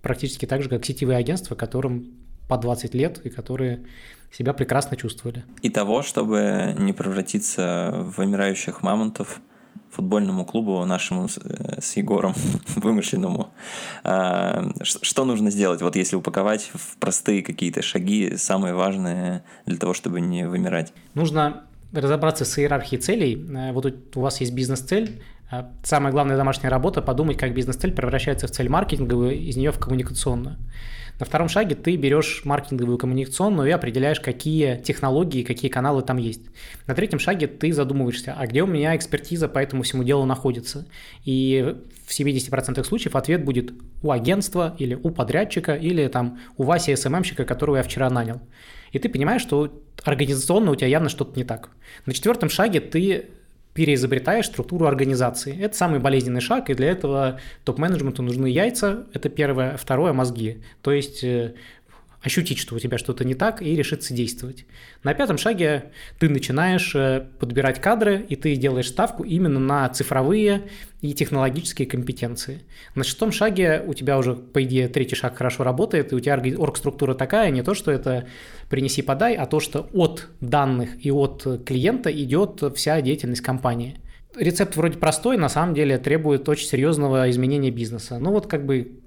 [0.01, 2.13] практически так же, как сетевые агентства, которым
[2.47, 3.85] по 20 лет и которые
[4.31, 5.43] себя прекрасно чувствовали.
[5.63, 9.41] И того, чтобы не превратиться в вымирающих мамонтов,
[9.89, 12.33] футбольному клубу нашему с э, Егором
[12.75, 13.49] вымышленному.
[14.03, 19.93] А, что нужно сделать, вот если упаковать в простые какие-то шаги, самые важные для того,
[19.93, 20.93] чтобы не вымирать?
[21.13, 21.63] Нужно
[21.95, 23.45] разобраться с иерархией целей.
[23.49, 28.47] Э, вот у вас есть бизнес-цель, а Самая главная домашняя работа– подумать, как бизнес-цель превращается
[28.47, 30.57] в цель маркетинговую, из нее в коммуникационную.
[31.19, 36.41] На втором шаге ты берешь маркетинговую коммуникационную и определяешь, какие технологии, какие каналы там есть.
[36.87, 40.85] На третьем шаге ты задумываешься, а где у меня экспертиза по этому всему делу находится.
[41.23, 46.93] И в 70% случаев ответ будет у агентства или у подрядчика или там у Васи
[46.95, 48.41] СММщика, которого я вчера нанял.
[48.95, 49.73] И ты понимаешь, что
[50.05, 51.69] организационно у тебя явно что-то не так.
[52.05, 53.25] На четвертом шаге ты
[53.73, 55.61] переизобретаешь структуру организации.
[55.61, 59.75] Это самый болезненный шаг, и для этого топ-менеджменту нужны яйца, это первое.
[59.75, 60.63] Второе– мозги.
[60.81, 61.55] То есть э,
[62.25, 64.65] ощутить, что у тебя что-то не так, и решиться действовать.
[65.03, 70.63] На пятом шаге ты начинаешь э, подбирать кадры, и ты делаешь ставку именно на цифровые
[71.01, 72.63] и технологические компетенции.
[72.95, 76.41] На шестом шаге у тебя уже, по идее, третий шаг хорошо работает, и у тебя
[76.57, 78.27] орг-структура такая, не то, что это
[78.69, 83.99] принеси-подай, а то, что от данных и от клиента идет вся деятельность компании.
[84.35, 88.17] Рецепт вроде простой, на самом деле требует очень серьезного изменения бизнеса.
[88.19, 88.99] Ну вот как бы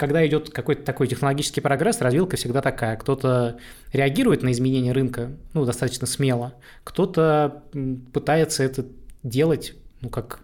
[0.00, 2.96] когда идет какой-то такой технологический прогресс, развилка всегда такая.
[2.96, 3.58] Кто-то
[3.92, 7.64] реагирует на изменения рынка, ну, достаточно смело, кто-то
[8.10, 8.86] пытается это
[9.22, 10.40] делать, ну, как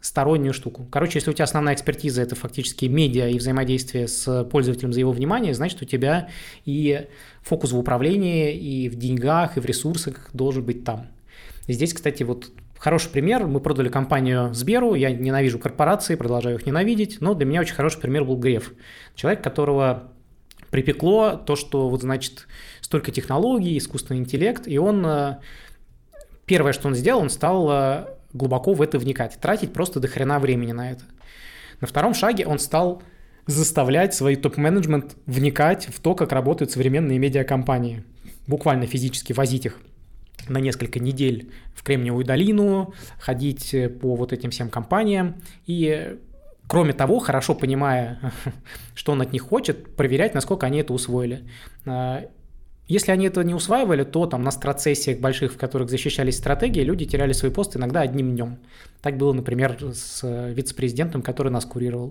[0.00, 0.88] стороннюю штуку.
[0.90, 5.12] Короче, если у тебя основная экспертиза– это фактически медиа и взаимодействие с пользователем за его
[5.12, 6.28] внимание, значит, у тебя
[6.64, 7.06] и
[7.42, 11.06] фокус в управлении, и в деньгах, и в ресурсах должен быть там.
[11.68, 13.46] И здесь, кстати, вот Хороший пример.
[13.46, 14.94] Мы продали компанию Сберу.
[14.94, 17.20] Я ненавижу корпорации, продолжаю их ненавидеть.
[17.20, 18.72] Но для меня очень хороший пример был Греф.
[19.14, 20.12] Человек, которого
[20.70, 22.46] припекло то, что вот, значит,
[22.80, 25.38] столько технологий, искусственный интеллект, и он э,
[26.44, 30.38] первое, что он сделал, он стал э, глубоко в это вникать, тратить просто до хрена
[30.38, 31.04] времени на это.
[31.80, 33.02] На втором шаге он стал
[33.46, 38.04] заставлять свой топ-менеджмент вникать в то, как работают современные медиакомпании.
[38.46, 39.78] Буквально физически возить их
[40.48, 46.18] на несколько недель в Кремниевую долину, ходить по вот этим всем компаниям и
[46.68, 48.32] Кроме того, хорошо понимая,
[48.94, 51.44] что он от них хочет, проверять, насколько они это усвоили.
[52.88, 57.04] Если они это не усваивали, то там на страцессиях больших, в которых защищались стратегии, люди
[57.04, 58.58] теряли свои посты иногда одним днем.
[59.02, 62.10] Так было, например, с э, вице-президентом, который нас курировал.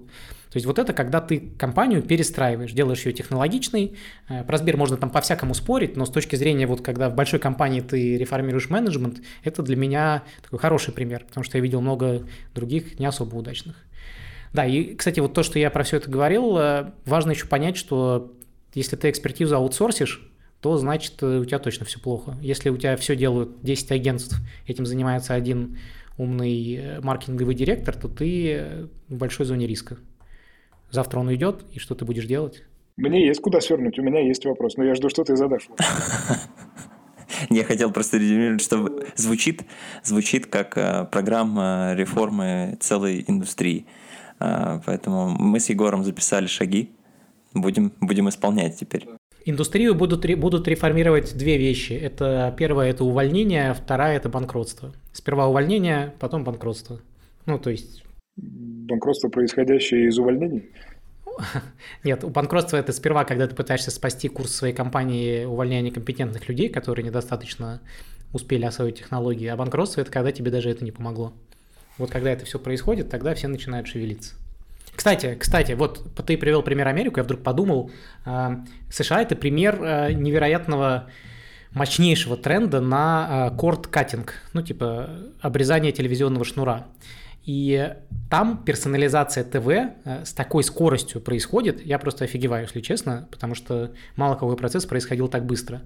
[0.51, 3.95] То есть вот это когда ты компанию перестраиваешь, делаешь ее технологичной.
[4.27, 7.39] Э, про Сбер можно там по-всякому спорить, но с точки зрения вот когда в большой
[7.39, 12.23] компании ты реформируешь менеджмент, это для меня такой хороший пример, потому что я видел много
[12.53, 13.77] других не особо удачных.
[14.51, 17.77] Да, и, кстати, вот то, что я про все это говорил, э, важно еще понять,
[17.77, 18.33] что
[18.73, 20.29] если ты экспертизу аутсорсишь,
[20.65, 22.35] то значит э, у тебя точно все плохо.
[22.41, 24.35] Если у тебя все делают 10 агентств,
[24.65, 25.77] этим занимается один
[26.17, 29.97] умный э, маркетинговый директор, то ты э, в большой зоне риска.
[30.89, 32.63] Завтра он уйдет, и что ты будешь делать?
[32.97, 35.67] Мне есть куда свернуть, у меня есть вопрос, но я жду, что ты задашь.
[37.51, 39.61] Я хотел просто резюмировать, что звучит,
[40.03, 43.85] звучит как программа реформы целой индустрии.
[44.39, 46.89] Поэтому мы с Егором записали шаги,
[47.53, 49.05] будем, будем исполнять теперь.
[49.47, 51.93] Индустрию будут, будут реформировать две вещи.
[51.93, 54.91] Это первое– это увольнение, вторая– это банкротство.
[55.13, 56.99] Сперва увольнение, потом банкротство.
[57.45, 58.03] Ну, то есть…
[58.37, 60.71] Банкротство, происходящее из увольнений?
[62.03, 66.69] Нет, у банкротства это сперва, когда ты пытаешься спасти курс своей компании, увольняя некомпетентных людей,
[66.69, 67.81] которые недостаточно
[68.33, 71.33] успели освоить технологии, а банкротство– это когда тебе даже это не помогло.
[71.99, 74.33] Вот когда это все происходит, тогда все начинают шевелиться.
[74.95, 77.91] Кстати, кстати, вот ты привел пример Америку, я вдруг подумал,
[78.23, 81.09] а, США это пример а, невероятного
[81.71, 85.09] мощнейшего тренда на корт-каттинг, ну типа
[85.41, 86.87] обрезание телевизионного шнура.
[87.45, 87.93] И
[88.29, 93.91] там персонализация ТВ а, с такой скоростью происходит, я просто офигеваю, если честно, потому что
[94.15, 95.81] мало какой процесс происходил так быстро.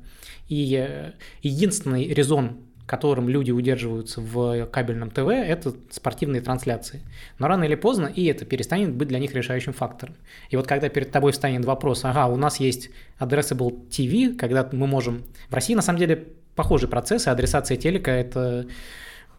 [0.48, 7.02] И э, единственный резон которым люди удерживаются в кабельном ТВ, это спортивные трансляции.
[7.38, 10.16] Но рано или поздно и это перестанет быть для них решающим фактором.
[10.50, 14.88] И вот когда перед тобой встанет вопрос, ага, у нас есть addressable TV, когда мы
[14.88, 15.24] можем...
[15.50, 18.66] В России на самом деле похожий процесс, и адресация телека– это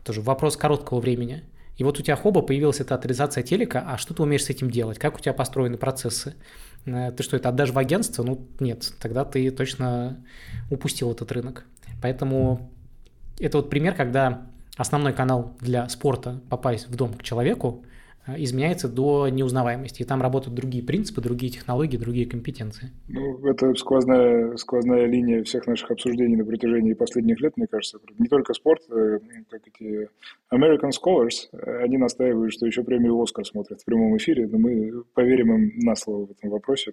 [0.05, 1.42] тоже вопрос короткого времени.
[1.76, 4.70] И вот у тебя хоба появилась эта адресация телека, а что ты умеешь с этим
[4.70, 5.01] делать?
[5.01, 6.36] Как у тебя построены процессы?
[6.86, 8.22] Э, ты что, это отдашь в агентство?
[8.22, 10.24] Ну, нет, тогда ты точно
[10.70, 11.64] упустил этот рынок.
[12.01, 12.70] Поэтому
[13.41, 17.84] это вот пример, когда основной канал для спорта попасть в дом к человеку
[18.26, 20.03] э, изменяется до неузнаваемости.
[20.03, 22.91] И там работают другие принципы, другие технологии, другие компетенции.
[23.09, 27.99] Ну, это сквозная, сквозная линия всех наших обсуждений на протяжении последних лет, мне кажется.
[28.18, 29.18] Не только спорт, э,
[29.51, 30.09] как эти
[30.53, 35.03] American Scholars, э, они настаивают, что еще премию «Оскар» смотрят в прямом эфире, но мы
[35.14, 36.93] поверим им на слово в этом вопросе.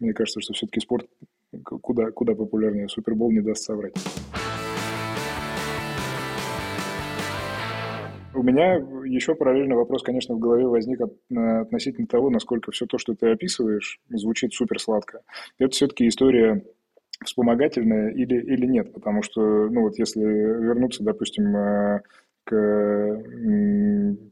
[0.00, 1.06] Мне кажется, что все-таки спорт
[1.62, 2.88] куда, куда популярнее.
[2.88, 3.94] Супербол не даст соврать.
[8.34, 8.74] У меня
[9.04, 13.30] еще параллельно вопрос, конечно, в голове возник от, относительно того, насколько все то, что ты
[13.30, 15.20] описываешь, звучит супер сладко.
[15.58, 16.64] Это все-таки история
[17.24, 22.00] вспомогательная или, или нет, потому что, ну вот если вернуться, допустим, э,
[22.44, 23.22] к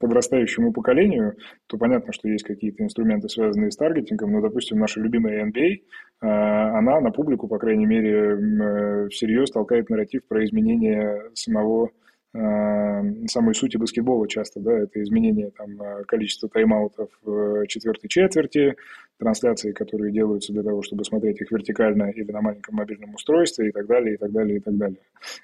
[0.00, 1.36] подрастающему поколению,
[1.68, 5.78] то понятно, что есть какие-то инструменты, связанные с таргетингом, но, допустим, наша любимая NBA, э,
[6.20, 11.99] она на публику, по крайней мере, э, всерьез толкает нарратив про изменение самого Э,
[12.32, 18.76] самой сути баскетбола часто, да, это изменение там э, количества тайм-аутов в четвертой четверти,
[19.18, 23.72] трансляции, которые делаются для того, чтобы смотреть их вертикально или на маленьком мобильном устройстве и
[23.72, 24.98] так далее, и так далее, и так далее.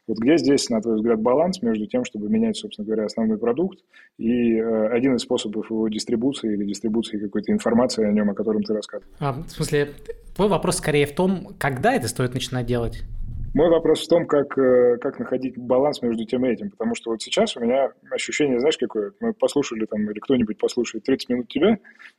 [0.06, 3.80] Вот где здесь, на твой взгляд, баланс между тем, чтобы менять, собственно говоря, основной продукт
[4.18, 8.62] и э, один из способов его дистрибуции или дистрибуции какой-то информации о нем, о котором
[8.62, 9.12] ты рассказывал?
[9.18, 9.90] А, в смысле,
[10.34, 13.04] твой вопрос скорее в том, когда это стоит начинать делать?
[13.56, 17.10] Мой вопрос в том, как, э, как находить баланс между тем и этим, потому что
[17.10, 19.12] вот сейчас у меня ощущение, знаешь, какое?
[19.18, 21.78] Мы послушали там, или кто-нибудь послушает 30 минут тебя,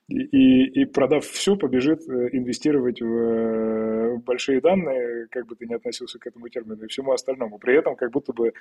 [0.10, 5.76] и, и продав все, побежит э, инвестировать в э, большие данные, как бы ты ни
[5.76, 7.60] относился к этому термину, и всему остальному.
[7.60, 8.54] При этом как будто бы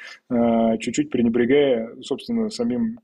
[0.78, 2.98] чуть-чуть пренебрегая, собственно, самим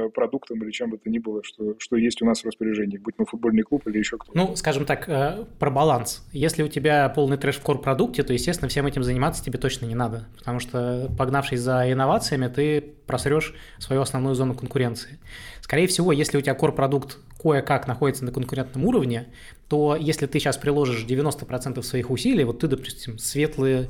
[0.00, 3.14] core-продуктом или чем бы то ни было, что, что есть у нас в распоряжении, будь
[3.18, 4.36] мы футбольный клуб или еще кто-то.
[4.36, 5.08] Ну, скажем так,
[5.58, 6.26] про баланс.
[6.32, 9.94] Если у тебя полный трэш в core-продукте, то, естественно, всем этим заниматься тебе точно не
[9.94, 15.18] надо, потому что, погнавшись за инновациями, ты просрешь свою основную зону конкуренции.
[15.60, 19.28] Скорее всего, если у тебя core-продукт кое-как находится на конкурентном уровне,
[19.68, 23.88] то если ты сейчас приложишь 90% своих усилий, вот ты, допустим, светлые,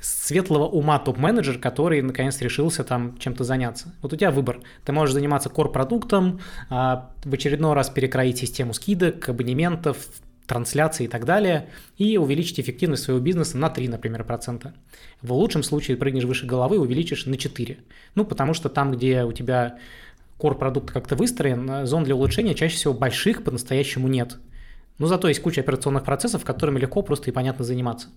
[0.00, 3.94] светлого ума топ-менеджер, который наконец решился там чем-то заняться.
[4.02, 4.60] Вот у тебя выбор.
[4.84, 6.40] Ты можешь заниматься core-продуктом,
[6.70, 10.08] а, в очередной раз перекроить систему скидок, абонементов,
[10.46, 11.68] трансляции и так далее,
[11.98, 14.74] и увеличить эффективность своего бизнеса на 3, например, процента.
[15.20, 17.78] В лучшем случае прыгнешь выше головы, увеличишь на 4.
[18.14, 19.78] Ну, потому что там, где у тебя
[20.38, 24.38] core продукт как-то выстроен, зон для улучшения чаще всего больших по-настоящему нет.
[24.98, 28.08] Но зато есть куча операционных процессов, которыми легко просто и понятно заниматься.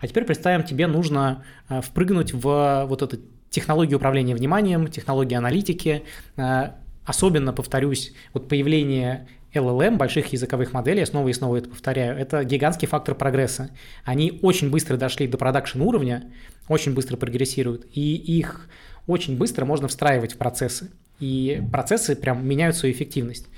[0.00, 3.18] А теперь представим, тебе нужно э, впрыгнуть в вот эту
[3.50, 6.04] технологию управления вниманием, технологию аналитики.
[6.36, 6.70] Э,
[7.04, 12.44] особенно, повторюсь, вот появление LLM, больших языковых моделей, я снова и снова это повторяю, это
[12.44, 13.70] гигантский фактор прогресса.
[14.04, 16.30] Они очень быстро дошли до продакшн уровня,
[16.68, 18.68] очень быстро прогрессируют, и их
[19.06, 20.90] очень быстро можно встраивать в процессы.
[21.18, 23.48] И процессы прям меняют свою эффективность.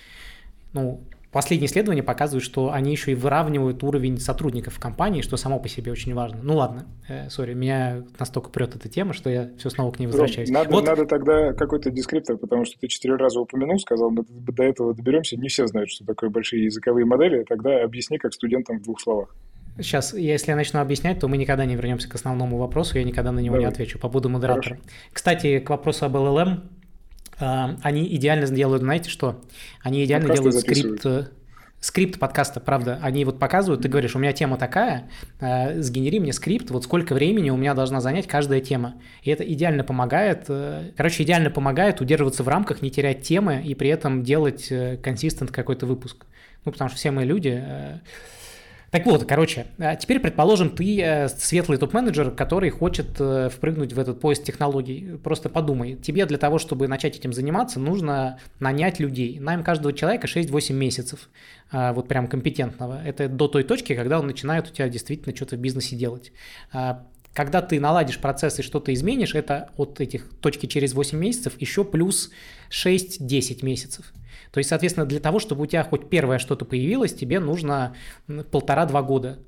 [0.72, 1.02] Ну,
[1.32, 5.68] Последние исследования показывают, что они еще и выравнивают уровень сотрудников в компании, что само по
[5.68, 6.40] себе очень важно.
[6.42, 10.06] Ну ладно, э, сори, меня настолько прет эта тема, что я все снова к ней
[10.06, 10.48] возвращаюсь.
[10.48, 10.86] Ром, надо, вот.
[10.86, 15.36] надо тогда какой-то дескриптор, потому что ты четыре раза упомянул, сказал, мы до этого доберемся.
[15.36, 17.44] Не все знают, что такое большие языковые модели.
[17.44, 19.36] Тогда объясни как студентам в двух словах.
[19.78, 23.30] Сейчас, если я начну объяснять, то мы никогда не вернемся к основному вопросу, я никогда
[23.30, 23.66] на него Давай.
[23.66, 24.78] не отвечу, побуду модератором.
[24.78, 24.96] Хорошо.
[25.12, 26.62] Кстати, к вопросу об LLM,
[27.40, 29.40] они идеально делают, знаете что?
[29.82, 31.26] Они идеально Подкасты делают скрипт э,
[31.80, 35.08] скрипт подкаста, правда, они вот показывают, ты говоришь, у меня тема такая,
[35.40, 38.94] э, сгенери мне скрипт, вот сколько времени у меня должна занять каждая тема.
[39.22, 43.74] И это идеально помогает, э, короче, идеально помогает удерживаться в рамках, не терять темы и
[43.74, 46.26] при этом делать э, консистент какой-то выпуск.
[46.66, 47.98] Ну, потому что все мы люди, э,
[48.90, 53.98] так вот, короче, а теперь, предположим, ты э, светлый топ-менеджер, который хочет э, впрыгнуть в
[54.00, 55.16] этот поезд технологий.
[55.22, 59.38] Просто подумай, тебе для того, чтобы начать этим заниматься, нужно нанять людей.
[59.38, 61.28] Найм каждого человека 6-8 месяцев,
[61.70, 63.00] а, вот прям компетентного.
[63.04, 66.32] Это до той точки, когда он начинает у тебя действительно что-то в бизнесе делать.
[67.34, 71.84] Когда ты наладишь процесс и что-то изменишь, это от этих точки через 8 месяцев еще
[71.84, 72.30] плюс
[72.70, 74.12] 6-10 месяцев.
[74.50, 77.94] То есть, соответственно, для того, чтобы у тебя хоть первое что-то появилось, тебе нужно
[78.50, 79.38] полтора-два года.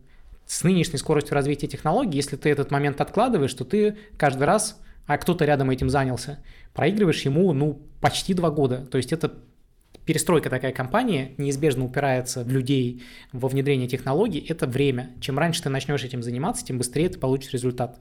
[0.46, 5.18] С нынешней скоростью развития технологий, если ты этот момент откладываешь, то ты каждый раз, а
[5.18, 6.38] кто-то рядом этим занялся,
[6.74, 8.86] проигрываешь ему, ну, почти два года.
[8.86, 9.32] То есть это
[10.04, 15.10] перестройка такая компании неизбежно упирается в людей, во внедрение технологий, это время.
[15.20, 17.98] Чем раньше ты начнешь этим заниматься, тем быстрее ты получишь результат.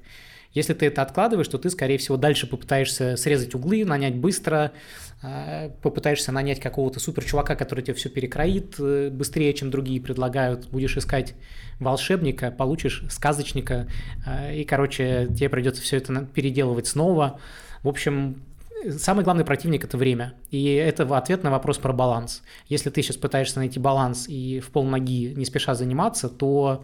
[0.54, 4.74] Если ты это откладываешь, то ты, скорее всего, дальше попытаешься срезать углы, нанять быстро,
[5.22, 10.68] а, попытаешься нанять какого-то супер чувака, который тебе все перекроит э, быстрее, чем другие предлагают,
[10.70, 11.36] будешь искать
[11.80, 13.88] волшебника, получишь сказочника,
[14.26, 17.39] а, и, короче, тебе придется все это переделывать снова.
[17.82, 18.41] В общем,
[18.89, 20.34] самый главный противник– это время.
[20.49, 22.43] И это ответ на вопрос про баланс.
[22.67, 26.84] Если ты сейчас пытаешься найти баланс и в полноги не спеша заниматься, то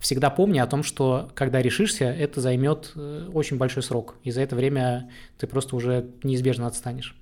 [0.00, 4.16] всегда помни о том, что когда решишься, это займет э, очень большой срок.
[4.22, 7.16] И за это время ты просто уже неизбежно отстанешь.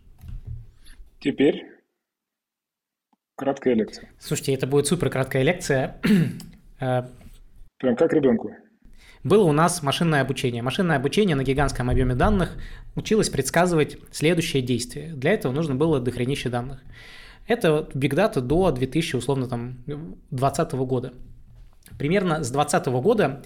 [1.20, 1.64] Теперь
[3.36, 4.10] краткая лекция.
[4.18, 6.00] Слушайте, это будет супер краткая лекция.
[6.80, 7.04] Э,
[7.78, 8.50] Прям как ребенку.
[9.24, 10.62] Было у нас машинное обучение.
[10.62, 12.58] Машинное обучение на гигантском объеме данных
[12.94, 15.14] училось предсказывать следующее действие.
[15.14, 16.82] Для этого нужно было дохренище данных.
[17.46, 21.14] Это Big Data до 2000, условно, там, 2020 года.
[21.98, 23.42] Примерно с 2020 года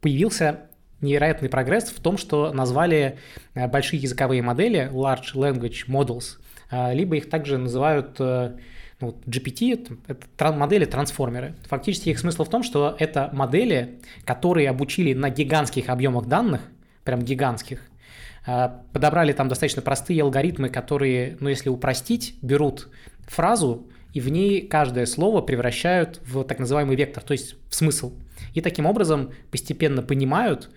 [0.00, 0.68] появился
[1.00, 3.18] невероятный прогресс в том, что назвали
[3.54, 6.38] э, большие языковые модели Large Language Models,
[6.70, 8.16] э, либо их также называют
[9.00, 11.54] э, ну, GPT, это модели-трансформеры.
[11.68, 16.62] Фактически их смысл в том, что это модели, которые обучили на гигантских объемах данных,
[17.04, 17.82] прям гигантских,
[18.92, 22.88] подобрали там достаточно простые алгоритмы, которые, ну если упростить, берут
[23.26, 28.14] фразу, и в ней каждое слово превращают в так называемый вектор, то есть в смысл.
[28.54, 30.70] И таким образом постепенно понимают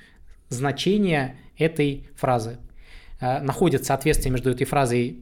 [0.50, 2.58] значение этой фразы,
[3.22, 5.20] э, находят соответствие между этой фразой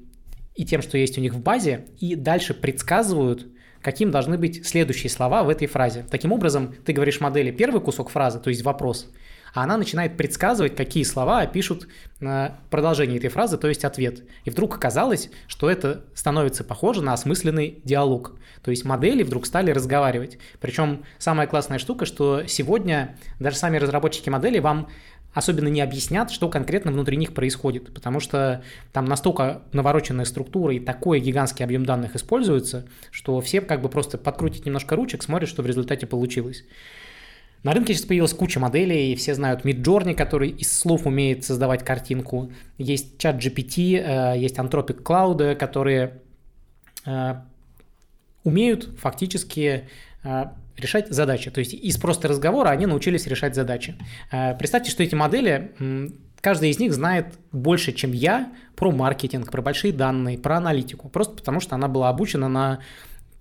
[0.58, 3.48] и тем, что есть у них в базе, и дальше предсказывают,
[3.82, 6.04] каким должны быть следующие слова в этой фразе.
[6.10, 9.10] Таким образом, ты говоришь модели первый кусок фразы, то есть вопрос,
[9.54, 11.88] а она начинает предсказывать, какие слова опишут
[12.22, 14.24] э, продолжение этой фразы, то есть ответ.
[14.46, 18.38] И вдруг оказалось, что это становится похоже на осмысленный диалог.
[18.62, 20.38] То есть модели вдруг стали разговаривать.
[20.60, 24.90] Причем самая классная штука, что сегодня даже сами разработчики моделей вам
[25.38, 30.80] особенно не объяснят, что конкретно внутри них происходит, потому что там настолько навороченная структура и
[30.80, 35.62] такой гигантский объем данных используется, что все как бы просто подкрутить немножко ручек, смотрят, что
[35.62, 36.64] в результате получилось.
[37.62, 41.84] На рынке сейчас появилась куча моделей, и все знают Midjourney, который из слов умеет создавать
[41.84, 42.52] картинку.
[42.80, 46.22] Есть чат GPT, э, есть Anthropic Cloud, которые
[47.06, 47.36] э,
[48.44, 49.88] умеют фактически
[50.24, 50.46] э,
[50.78, 51.52] решать задачи.
[51.52, 53.96] То есть из просто разговора они научились решать задачи.
[54.32, 55.72] Э, представьте, что эти модели,
[56.42, 61.10] каждая из них знает больше, чем я, про маркетинг, про большие данные, про аналитику.
[61.10, 62.80] Просто потому, что она была обучена на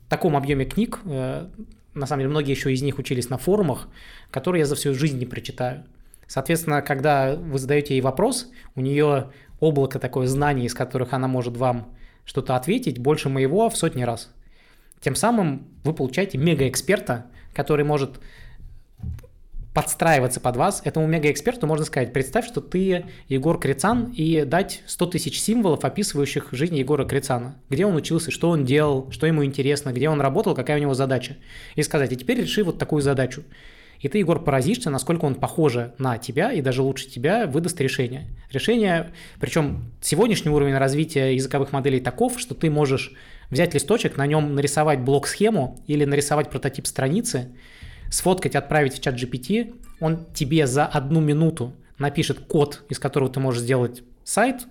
[0.08, 1.00] таком объеме книг.
[1.04, 1.48] Э,
[1.94, 3.88] на самом деле, многие еще из них учились на форумах,
[4.30, 5.84] которые я за всю жизнь не прочитаю.
[6.26, 9.30] Соответственно, когда вы задаете ей вопрос, у нее
[9.60, 14.30] облако такое знаний, из которых она может вам что-то ответить, больше моего в сотни раз.
[15.00, 18.20] Тем самым вы получаете мегаэксперта, который может
[19.76, 20.80] подстраиваться под вас.
[20.84, 26.48] Этому мегаэксперту можно сказать, представь, что ты Егор Крицан, и дать 100 тысяч символов, описывающих
[26.52, 27.56] жизнь Егора Крицана.
[27.68, 30.94] Где он учился, что он делал, что ему интересно, где он работал, какая у него
[30.94, 31.36] задача.
[31.74, 33.44] И сказать, и теперь реши вот такую задачу.
[34.00, 38.28] И ты, Егор, поразишься, насколько он похоже на тебя и даже лучше тебя выдаст решение.
[38.50, 43.12] Решение, причем сегодняшний уровень развития языковых моделей таков, что ты можешь
[43.50, 47.48] взять листочек, на нем нарисовать блок-схему или нарисовать прототип страницы,
[48.10, 53.40] сфоткать, отправить в чат GPT, он тебе за одну минуту напишет код, из которого ты
[53.40, 54.66] можешь сделать сайт,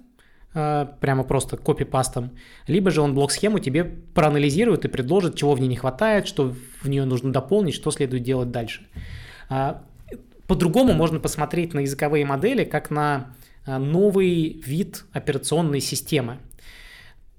[0.54, 2.32] э, прямо просто копипастом,
[2.68, 6.88] либо же он блок-схему тебе проанализирует и предложит, чего в ней не хватает, что в
[6.88, 8.86] нее нужно дополнить, что следует делать дальше.
[9.50, 9.84] А,
[10.48, 16.38] по-другому можно посмотреть на языковые модели как на э, новый вид операционной системы.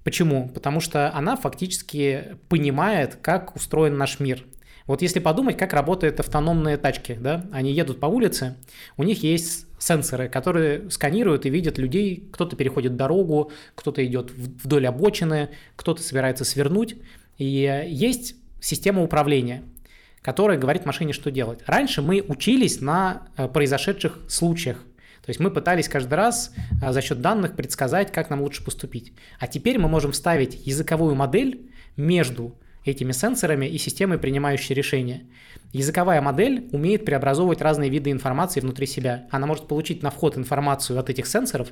[0.07, 0.49] Почему?
[0.51, 4.45] Потому что она фактически понимает, как устроен наш мир.
[4.87, 8.55] Вот если подумать, как работают автономные тачки, да, они едут по улице,
[8.97, 14.87] у них есть сенсоры, которые сканируют и видят людей, кто-то переходит дорогу, кто-то идет вдоль
[14.87, 16.95] обочины, кто-то собирается свернуть,
[17.37, 19.65] и есть система управления,
[20.23, 21.65] которая говорит машине, что делать.
[21.67, 24.85] Раньше мы учились на э, произошедших случаях,
[25.27, 29.13] то есть мы пытались каждый раз а, за счет данных предсказать, как нам лучше поступить.
[29.41, 32.55] А теперь мы можем ставить языковую модель между
[32.85, 35.25] этими сенсорами и системой, принимающей решения.
[35.73, 39.27] Языковая модель умеет преобразовывать разные виды информации внутри себя.
[39.33, 41.71] Она может получить на вход информацию от этих сенсоров,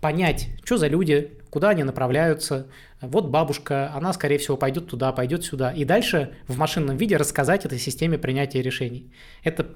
[0.00, 2.68] понять, что за люди, куда они направляются.
[3.02, 5.72] Вот бабушка, она, скорее всего, пойдет туда, пойдет сюда.
[5.72, 9.12] И дальше в машинном виде рассказать этой системе принятия решений.
[9.44, 9.66] Это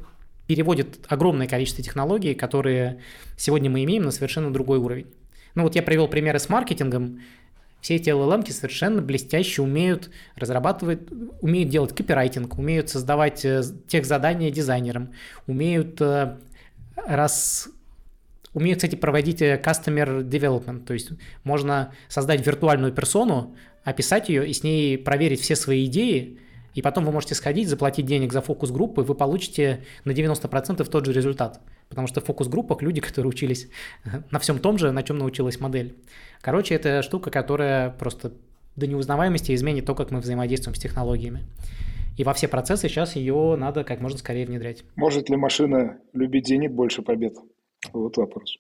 [0.46, 3.00] переводит огромное количество технологий, которые
[3.36, 5.06] сегодня мы имеем на совершенно другой уровень.
[5.54, 7.20] Ну вот я привел примеры с маркетингом.
[7.80, 11.00] Все эти LLM совершенно блестяще умеют разрабатывать,
[11.40, 15.12] умеют делать копирайтинг, умеют создавать э, тех задания дизайнерам,
[15.48, 16.38] умеют э,
[16.94, 17.68] раз
[18.54, 21.10] умеют, кстати, проводить э, customer development, то есть
[21.44, 26.38] можно создать виртуальную персону, описать ее и с ней проверить все свои идеи,
[26.74, 31.12] и потом вы можете сходить, заплатить денег за фокус-группы, вы получите на 90% тот же
[31.12, 31.60] результат.
[31.88, 33.68] Потому что в фокус-группах люди, которые учились
[34.30, 35.96] на всем том же, на чем научилась модель.
[36.40, 38.32] Короче, это штука, которая просто
[38.76, 41.44] до неузнаваемости изменит то, как мы взаимодействуем с технологиями.
[42.16, 44.84] И во все процессы сейчас ее надо как можно скорее внедрять.
[44.96, 47.34] Может ли машина любить «Зенит» больше побед?
[47.92, 48.58] Вот вопрос.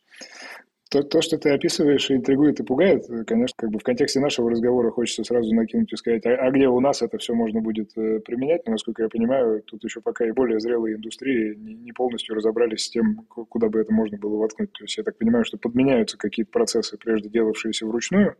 [0.92, 4.90] То, то, что ты описываешь, интригует и пугает, конечно, как бы в контексте нашего разговора
[4.90, 8.20] хочется сразу накинуть и сказать, а, а где у нас это все можно будет э,
[8.20, 8.66] применять?
[8.66, 12.84] Но, насколько я понимаю, тут еще пока и более зрелые индустрии не, не полностью разобрались
[12.84, 14.70] с тем, куда бы это можно было воткнуть.
[14.72, 18.36] То есть я так понимаю, что подменяются какие-то процессы, прежде делавшиеся вручную,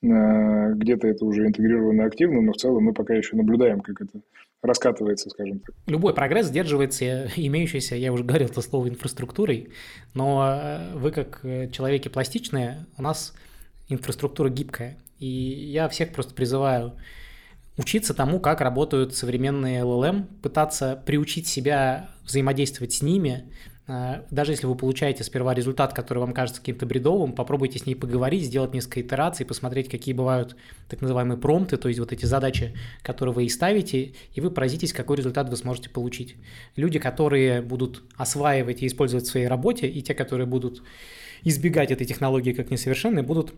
[0.00, 4.20] э, где-то это уже интегрировано активно, но в целом мы пока еще наблюдаем, как это
[4.62, 5.74] раскатывается, скажем так.
[5.86, 9.70] Любой прогресс сдерживается имеющейся, я уже говорил это слово, инфраструктурой,
[10.14, 13.34] но э, вы как э, человеки пластичные, у нас
[13.88, 14.98] инфраструктура гибкая.
[15.18, 16.96] И я всех просто призываю
[17.76, 23.52] учиться тому, как работают современные LLM, пытаться приучить себя взаимодействовать с ними,
[23.88, 28.44] даже если вы получаете сперва результат, который вам кажется каким-то бредовым, попробуйте с ней поговорить,
[28.44, 30.56] сделать несколько итераций, посмотреть, какие бывают
[30.88, 34.92] так называемые промпты, то есть вот эти задачи, которые вы и ставите, и вы поразитесь,
[34.92, 36.36] какой результат вы сможете получить.
[36.76, 40.82] Люди, которые будут осваивать и использовать в своей работе, и те, которые будут
[41.44, 43.54] избегать этой технологии как несовершенной, будут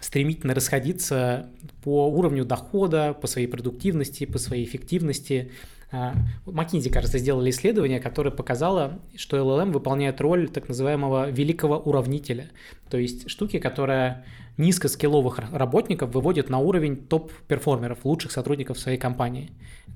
[0.00, 1.50] стремительно расходиться
[1.82, 5.50] по уровню дохода, по своей продуктивности, по своей эффективности.
[5.92, 12.50] McKinsey, кажется, сделали исследование, которое показало, что LLM выполняет роль так называемого великого уравнителя,
[12.88, 14.24] то есть штуки, которая
[14.56, 19.50] низкоскилловых работников выводит на уровень топ-перформеров, лучших сотрудников своей компании.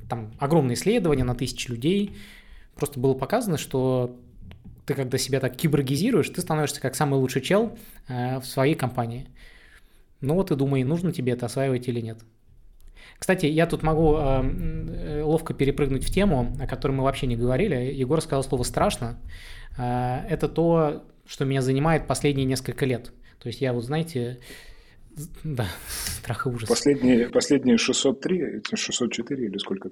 [0.08, 2.16] Там огромные исследования на тысячи людей.
[2.74, 4.16] Просто было показано, что
[4.86, 7.76] ты когда себя так киборгизируешь, ты становишься как самый лучший чел
[8.08, 9.28] э, в своей компании.
[10.20, 12.18] Ну вот и думай, нужно тебе это осваивать или нет.
[13.24, 17.36] Кстати, я тут могу э, э, ловко перепрыгнуть в тему, о которой мы вообще не
[17.36, 17.74] говорили.
[17.74, 19.18] Егор сказал слово «страшно».
[19.78, 23.12] Э, это то, что меня занимает последние несколько лет.
[23.38, 24.40] То есть я вот, знаете,
[25.42, 26.68] да, страх и ужас.
[26.68, 29.88] Последние, последние 603, 604 или сколько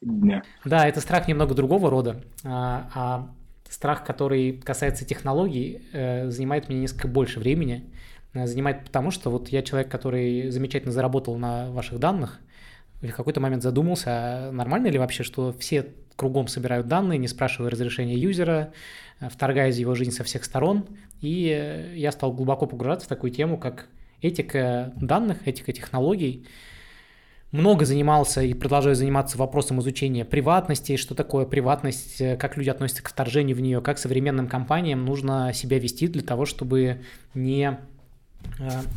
[0.00, 0.44] дня?
[0.64, 2.24] Да, это страх немного другого рода.
[2.44, 3.34] А, а
[3.68, 7.92] страх, который касается технологий, э, занимает мне несколько больше времени.
[8.34, 12.40] Э, занимает потому, что вот я человек, который замечательно заработал на ваших данных,
[13.00, 17.70] в какой-то момент задумался, а нормально ли вообще, что все кругом собирают данные, не спрашивая
[17.70, 18.72] разрешения юзера,
[19.20, 20.86] э, вторгаясь в его жизнь со всех сторон.
[21.20, 23.86] И э, я стал глубоко погружаться в такую тему, как
[24.20, 26.46] этика данных, этика технологий.
[27.50, 33.08] Много занимался и продолжаю заниматься вопросом изучения приватности, что такое приватность, как люди относятся к
[33.08, 37.00] вторжению в нее, как современным компаниям нужно себя вести для того, чтобы
[37.32, 37.78] не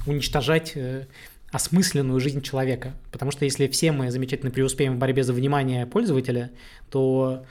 [0.05, 1.05] уничтожать э,
[1.51, 2.93] осмысленную жизнь человека.
[3.11, 6.51] Потому что если все мы замечательно преуспеем в борьбе за внимание пользователя,
[6.89, 7.45] то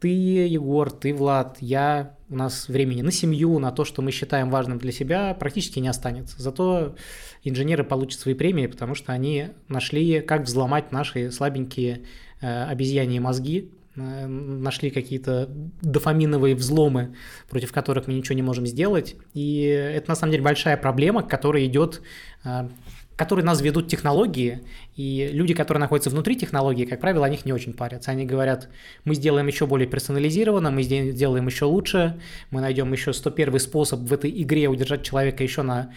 [0.00, 4.50] ты, Егор, ты, Влад, я, у нас времени на семью, на то, что мы считаем
[4.50, 6.40] важным для себя, практически не останется.
[6.40, 6.94] Зато
[7.42, 12.02] инженеры получат свои премии, потому что они нашли, как взломать наши слабенькие
[12.40, 15.48] э, обезьяньи мозги, Э, нашли какие-то
[15.82, 17.14] дофаминовые взломы,
[17.48, 19.16] против которых мы ничего не можем сделать.
[19.34, 22.02] И это на самом деле большая проблема, к которой идет
[22.44, 22.68] э,
[23.16, 24.60] которые нас ведут технологии,
[24.94, 28.12] и люди, которые находятся внутри технологии, как правило, о них не очень парятся.
[28.12, 28.68] Они говорят,
[29.04, 32.20] мы сделаем еще более персонализированно, мы сделаем еще лучше,
[32.52, 35.92] мы найдем еще 101 способ в этой игре удержать человека еще на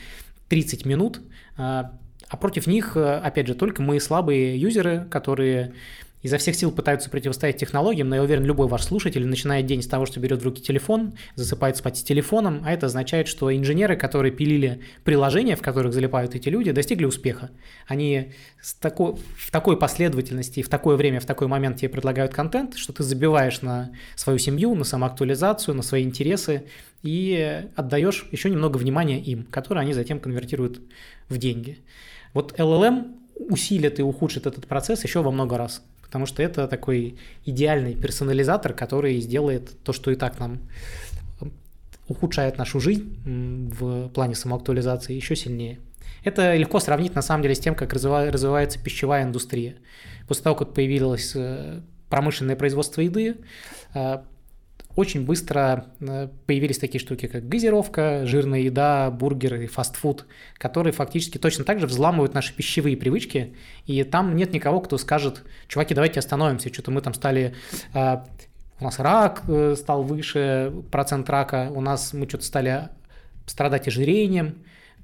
[0.49, 1.21] 30 минут,
[1.59, 1.83] э,
[2.31, 5.73] а против них, опять же, только мы слабые юзеры, которые
[6.22, 9.88] изо всех сил пытаются противостоять технологиям, но я уверен, любой ваш слушатель начинает день с
[9.88, 13.95] того, что берет в руки телефон, засыпает спать с телефоном, а это означает, что инженеры,
[13.95, 17.51] которые пилили приложения, в которых залипают эти люди, достигли успеха.
[17.88, 22.76] Они с такой, в такой последовательности в такое время, в такой момент тебе предлагают контент,
[22.76, 26.65] что ты забиваешь на свою семью, на самоактуализацию, на свои интересы
[27.03, 30.82] и отдаешь еще немного внимания им, которое они затем конвертируют
[31.30, 31.80] в деньги.
[32.34, 33.15] Вот LLM
[33.49, 38.74] усилит и ухудшит этот процесс еще во много раз потому что это такой идеальный персонализатор,
[38.74, 40.59] который сделает то, что и так нам
[42.09, 43.18] ухудшает нашу жизнь
[43.80, 45.80] в плане самоактуализации еще сильнее.
[46.26, 49.76] Это легко сравнить на самом деле с тем, как развивается пищевая индустрия.
[50.28, 53.38] После того, как появилось э, промышленное производство еды,
[53.93, 54.18] э,
[54.95, 60.25] очень быстро э, появились такие штуки, как газировка, жирная еда, бургеры, фастфуд,
[60.57, 65.43] которые фактически точно так же взламывают наши пищевые привычки, и там нет никого, кто скажет,
[65.67, 67.55] чуваки, давайте остановимся, что-то мы там стали
[67.93, 68.17] э,
[68.79, 72.89] у нас рак э, стал выше, процент рака, у нас мы что-то стали
[73.45, 74.63] страдать ожирением,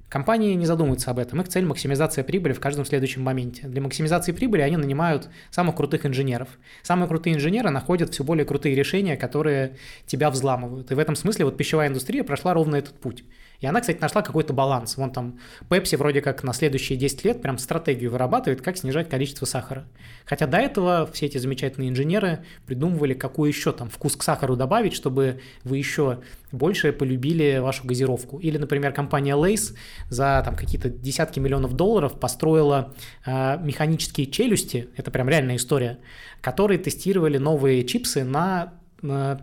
[0.10, 1.42] Компании не задумываются об этом.
[1.42, 3.68] Их цель– максимизация прибыли в каждом следующем моменте.
[3.68, 6.48] Для максимизации прибыли они нанимают самых крутых инженеров.
[6.82, 10.92] Самые крутые инженеры находят все более крутые решения, которые тебя взламывают.
[10.92, 13.26] И в этом смысле вот пищевая индустрия прошла ровно этот путь.
[13.60, 14.98] И она, кстати, нашла какой-то баланс.
[14.98, 15.40] Вон там
[15.70, 19.88] Pepsi вроде как на следующие 10 лет прям стратегию вырабатывает, как снижать количество сахара.
[20.26, 24.94] Хотя до этого все эти замечательные инженеры придумывали, какой еще там вкус к сахару добавить,
[24.94, 26.20] чтобы вы еще
[26.52, 28.38] больше полюбили вашу газировку.
[28.38, 29.76] Или, например, компания Lays
[30.10, 32.94] за там какие-то десятки миллионов долларов построила
[33.26, 36.00] э, механические челюсти, это прям реальная история,
[36.42, 39.42] которые тестировали новые чипсы на, на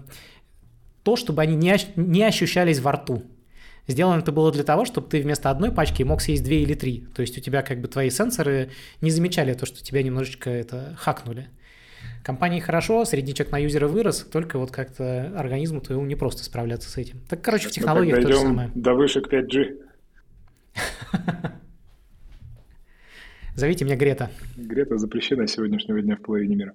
[1.03, 3.25] то, чтобы они не, не ощущались во рту.
[3.87, 7.07] Сделано это было для того, чтобы ты вместо одной пачки мог съесть две или три.
[7.14, 8.70] То есть у тебя как бы твои сенсоры
[9.01, 11.49] не замечали то, что тебя немножечко это хакнули.
[12.22, 16.89] Компании хорошо, средний чек на юзера вырос, только вот как-то организму твоему не просто справляться
[16.91, 17.20] с этим.
[17.28, 18.70] Так, короче, в технологиях то же самое.
[18.74, 19.78] до вышек 5G.
[23.55, 24.30] Зовите меня Грета.
[24.57, 26.72] Грета запрещена сегодняшнего дня в половине мира.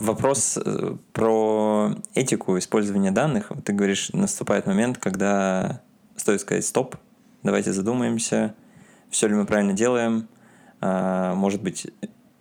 [0.00, 3.52] Вопрос э, про этику использования данных.
[3.64, 5.82] Ты говоришь, наступает момент, когда
[6.16, 6.96] стоит сказать стоп,
[7.42, 8.54] давайте задумаемся,
[9.10, 10.28] все ли мы правильно делаем,
[10.80, 11.86] а, может быть,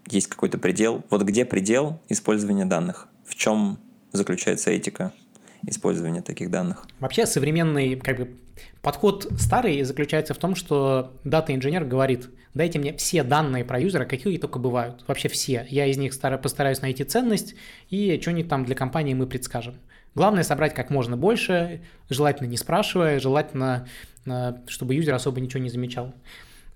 [0.08, 1.04] есть какой-то предел.
[1.10, 3.08] Вот где предел использования данных?
[3.26, 3.80] В чем
[4.12, 5.14] заключается этика?
[5.68, 6.88] Использования таких данных.
[7.00, 8.36] Вообще современный как бы,
[8.82, 14.38] подход старый заключается в том, что дата-инженер говорит, дайте мне все данные про юзера, какие
[14.38, 15.66] только бывают, вообще все.
[15.70, 17.56] Я из них постараюсь найти ценность
[17.90, 19.76] и что-нибудь там для компании мы предскажем.
[20.16, 23.88] Главное собрать как можно больше, желательно не спрашивая, желательно,
[24.26, 26.14] э, чтобы юзер особо ничего не замечал.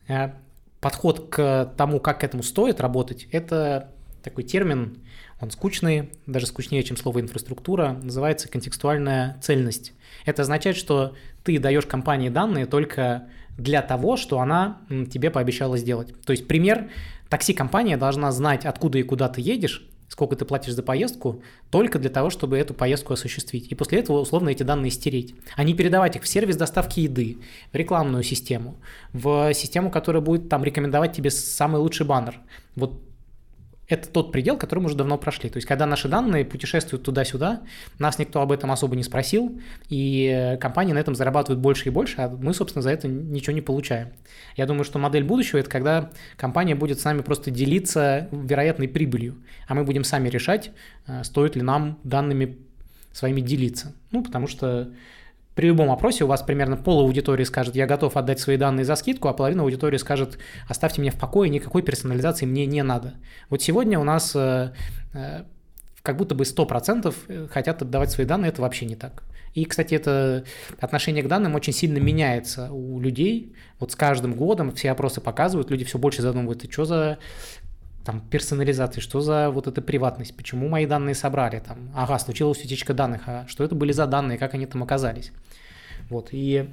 [0.07, 0.31] Э,
[0.79, 3.91] подход к тому, как к этому стоит работать, это
[4.23, 4.97] такой термин,
[5.39, 9.93] он скучный, даже скучнее, чем слово инфраструктура, называется контекстуальная цельность.
[10.25, 13.27] Это означает, что ты даешь компании данные только
[13.57, 14.81] для того, что она
[15.11, 16.13] тебе пообещала сделать.
[16.25, 16.89] То есть пример,
[17.29, 22.09] такси-компания должна знать, откуда и куда ты едешь, сколько ты платишь за поездку, только для
[22.09, 23.67] того, чтобы эту поездку осуществить.
[23.71, 25.35] И после этого условно эти данные стереть.
[25.55, 27.37] А не передавать их в сервис доставки еды,
[27.71, 28.77] в рекламную систему,
[29.13, 32.39] в систему, которая будет там рекомендовать тебе самый лучший баннер.
[32.75, 33.01] Вот
[33.87, 35.49] это тот предел, который мы уже давно прошли.
[35.49, 37.61] То есть, когда наши данные путешествуют туда-сюда,
[37.99, 39.59] нас никто об этом особо не спросил,
[39.89, 43.61] и компании на этом зарабатывают больше и больше, а мы, собственно, за это ничего не
[43.61, 44.09] получаем.
[44.57, 49.37] Я думаю, что модель будущего– это когда компания будет с нами просто делиться вероятной прибылью,
[49.67, 50.71] а мы будем сами решать,
[51.07, 52.57] э, стоит ли нам данными
[53.13, 53.93] своими делиться.
[54.11, 54.91] Ну, потому что
[55.57, 58.95] при любом опросе у вас примерно пол аудитории скажет, я готов отдать свои данные за
[58.95, 60.37] скидку, а половина аудитории скажет,
[60.69, 63.15] оставьте меня в покое, никакой персонализации мне не надо.
[63.49, 64.73] Вот сегодня у нас э,
[65.15, 65.43] э,
[66.03, 69.23] как будто бы 100% э, хотят отдавать свои данные, это вообще не так.
[69.55, 70.43] И, кстати, это
[70.79, 73.55] отношение к данным очень сильно меняется у людей.
[73.79, 77.17] Вот с каждым годом все опросы показывают, люди все больше задумываются, что за
[78.07, 82.93] там персонализации, что за вот эта приватность, почему мои данные собрали, там, ага, случилась утечка
[82.93, 85.33] данных, а что это были за данные, как они там оказались.
[86.09, 86.69] Вот, и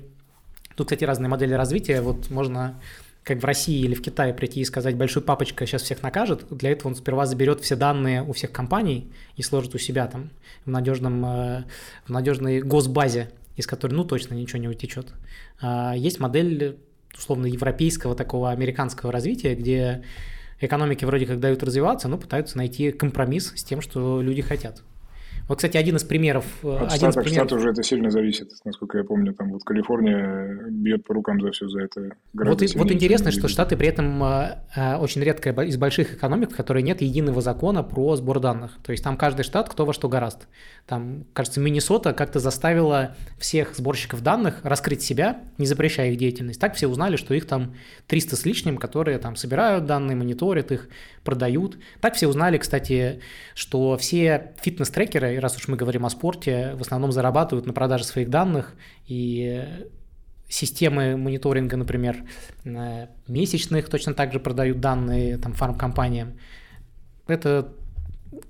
[0.77, 2.81] тут, кстати, разные модели развития, вот можно
[3.25, 6.71] как в России или в Китае прийти и сказать, большой папочка сейчас всех накажет, для
[6.71, 10.31] этого он сперва заберет все данные у всех компаний и сложит у себя там
[10.65, 11.65] в, надежном, э,
[12.07, 15.13] в надежной госбазе, из которой, ну, точно ничего не утечет.
[15.61, 16.79] А есть модель,
[17.19, 20.05] условно, европейского такого американского развития, где
[20.67, 24.83] экономики вроде как дают развиваться, но пытаются найти компромисс с тем, что люди хотят.
[25.49, 26.45] Вот, кстати, один из примеров...
[26.63, 27.53] Э, От один штата из примеров...
[27.53, 29.35] уже это сильно зависит, насколько я помню.
[29.35, 32.11] Там вот Калифорния бьет по рукам за все за это.
[32.33, 36.57] Вот, вот интересно, что Штаты при этом э, э, очень редко из больших экономик, в
[36.57, 38.73] которой нет единого закона про сбор данных.
[38.83, 40.49] То есть там каждый штат кто во что гораст.
[40.87, 46.61] Там, кажется, Миннесота как-то заставила всех сборщиков данных раскрыть себя, не запрещая их деятельность.
[46.61, 47.75] Так все узнали, что их там
[48.07, 50.89] 300 с лишним, которые там собирают данные, мониторят их,
[51.23, 51.79] продают.
[52.01, 53.21] Так все узнали, кстати,
[53.55, 58.31] что все фитнес-трекеры, раз уж мы говорим о спорте, в основном зарабатывают на продаже своих
[58.31, 58.75] данных,
[59.07, 59.65] и
[60.49, 62.25] системы мониторинга, например,
[63.27, 66.39] месячных точно так же продают данные там, фармкомпаниям.
[67.27, 67.73] Это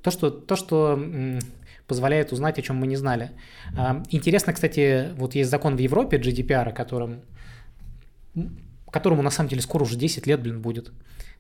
[0.03, 0.99] то, что, то, что
[1.87, 3.31] позволяет узнать, о чем мы не знали.
[3.77, 7.23] А, интересно, кстати, вот есть закон в Европе, GDPR, которым,
[8.91, 10.93] которому на самом деле скоро уже 10 лет, блин, будет.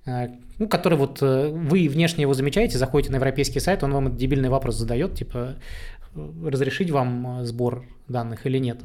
[0.07, 0.29] Э,
[0.59, 4.19] ну, который вот э, вы внешне его замечаете, заходите на европейский сайт, он вам этот
[4.19, 5.57] дебильный вопрос задает, типа,
[6.15, 8.81] э, разрешить вам сбор данных или нет.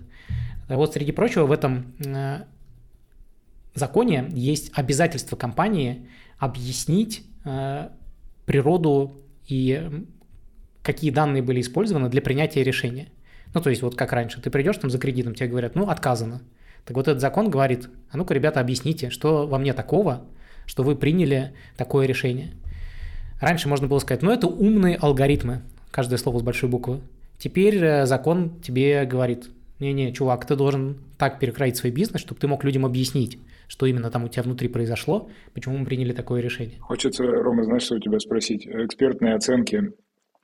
[0.67, 1.93] Вот, среди прочего, в этом
[3.73, 6.07] законе есть обязательство компании
[6.37, 7.23] объяснить
[8.45, 10.05] природу и
[10.83, 13.09] какие данные были использованы для принятия решения.
[13.55, 16.43] Ну, то есть, вот как раньше, ты придешь там за кредитом, тебе говорят, ну, отказано.
[16.85, 20.27] Так вот этот закон говорит, а ну-ка, ребята, объясните, что во мне такого,
[20.69, 22.51] что вы приняли такое решение.
[23.41, 26.99] Раньше можно было сказать, ну это умные алгоритмы, каждое слово с большой буквы.
[27.39, 29.49] Теперь э, закон тебе говорит,
[29.79, 34.11] не-не, чувак, ты должен так перекроить свой бизнес, чтобы ты мог людям объяснить, что именно
[34.11, 36.77] там у тебя внутри произошло, почему мы приняли такое решение.
[36.81, 38.67] Хочется, Рома, знаешь, что у тебя спросить?
[38.67, 39.93] Экспертные оценки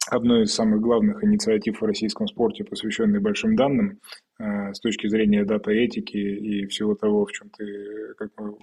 [0.10, 4.00] одной из самых главных инициатив в российском спорте, посвященной большим данным,
[4.40, 8.56] э, с точки зрения дата-этики и всего того, в чем ты, как мы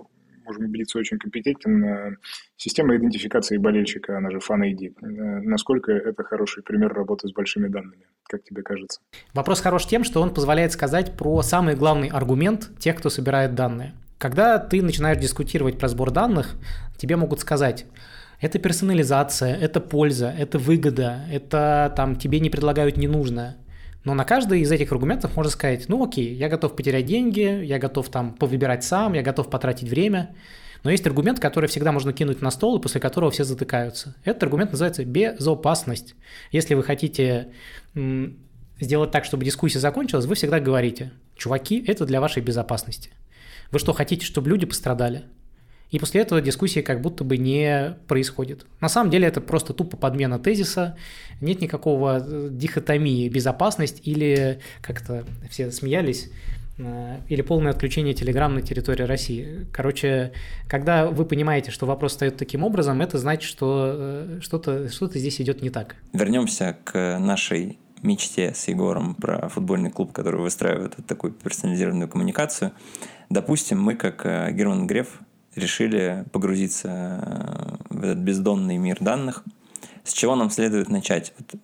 [0.60, 2.16] убедиться, очень компетентен.
[2.56, 4.94] Система идентификации болельщика, она же Fan ID.
[5.00, 9.00] Насколько это хороший пример работы с большими данными, как тебе кажется?
[9.34, 13.94] Вопрос хорош тем, что он позволяет сказать про самый главный аргумент тех, кто собирает данные.
[14.18, 16.54] Когда ты начинаешь дискутировать про сбор данных,
[16.96, 17.86] тебе могут сказать,
[18.40, 23.56] это персонализация, это польза, это выгода, это там тебе не предлагают ненужное.
[24.04, 27.78] Но на каждый из этих аргументов можно сказать, ну окей, я готов потерять деньги, я
[27.78, 30.34] готов там повыбирать сам, я готов потратить время.
[30.82, 34.16] Но есть аргумент, который всегда можно кинуть на стол, и после которого все затыкаются.
[34.24, 36.16] Этот аргумент называется безопасность.
[36.50, 37.52] Если вы хотите
[38.80, 43.10] сделать так, чтобы дискуссия закончилась, вы всегда говорите, чуваки, это для вашей безопасности.
[43.70, 45.24] Вы что, хотите, чтобы люди пострадали?
[45.92, 48.66] И после этого дискуссии как будто бы не происходит.
[48.80, 50.96] На самом деле это просто тупо подмена тезиса,
[51.42, 56.30] нет никакого э, дихотомии безопасность или, как-то все смеялись,
[56.78, 59.66] э, или полное отключение Telegram на территории России.
[59.70, 60.32] Короче,
[60.66, 65.42] когда вы понимаете, что вопрос стоит таким образом, это значит, что э, что-то что здесь
[65.42, 65.96] идет не так.
[66.14, 72.72] Вернемся к нашей мечте с Егором про футбольный клуб, который выстраивает такую персонализированную коммуникацию.
[73.28, 74.24] Допустим, мы, как
[74.54, 75.20] Герман Греф,
[75.54, 79.44] решили погрузиться в этот бездонный мир данных.
[80.04, 81.32] С чего нам следует начать?
[81.38, 81.60] Вот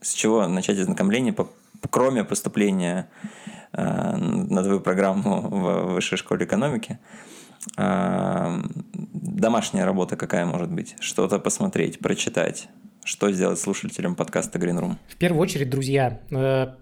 [0.00, 1.48] с чего начать ознакомление, по,
[1.90, 3.08] кроме поступления
[3.72, 6.98] э, на твою программу в высшей школе экономики?
[7.76, 8.60] Э,
[8.92, 10.96] домашняя работа какая может быть?
[11.00, 12.68] Что-то посмотреть, прочитать?
[13.04, 14.96] Что сделать слушателям подкаста Green Room?
[15.08, 16.74] В первую очередь, друзья, э,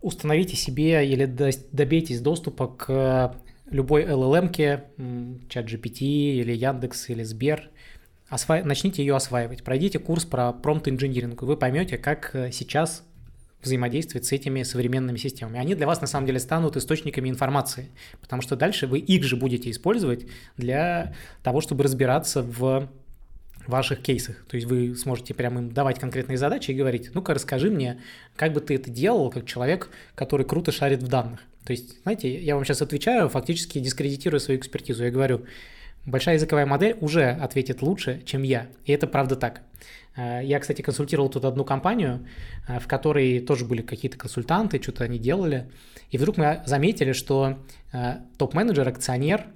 [0.00, 3.36] установите себе или добейтесь доступа к
[3.72, 4.84] любой LLM-ке,
[5.48, 7.70] чат GPT или Яндекс или Сбер,
[8.28, 8.62] осва...
[8.62, 9.62] начните ее осваивать.
[9.64, 13.04] Пройдите курс про промпт-инжиниринг, и вы поймете, как э, сейчас
[13.62, 15.58] взаимодействовать с этими современными системами.
[15.58, 19.36] Они для вас на самом деле станут источниками информации, потому что дальше вы их же
[19.36, 22.88] будете использовать для того, чтобы разбираться в
[23.68, 24.44] ваших кейсах.
[24.48, 28.00] То есть вы сможете прямо им давать конкретные задачи и говорить, ну-ка расскажи мне,
[28.34, 31.40] как бы ты это делал, как человек, который круто шарит в данных.
[31.64, 35.04] То есть, знаете, я вам сейчас отвечаю, фактически дискредитирую свою экспертизу.
[35.04, 35.46] Я говорю,
[36.04, 38.68] большая языковая модель уже ответит лучше, чем я.
[38.84, 39.62] И это правда так.
[40.16, 42.26] Э, я, кстати, консультировал тут одну компанию,
[42.68, 45.70] э, в которой тоже были какие-то консультанты, что-то они делали.
[46.10, 47.58] И вдруг мы заметили, что
[47.92, 49.46] э, топ-менеджер, акционер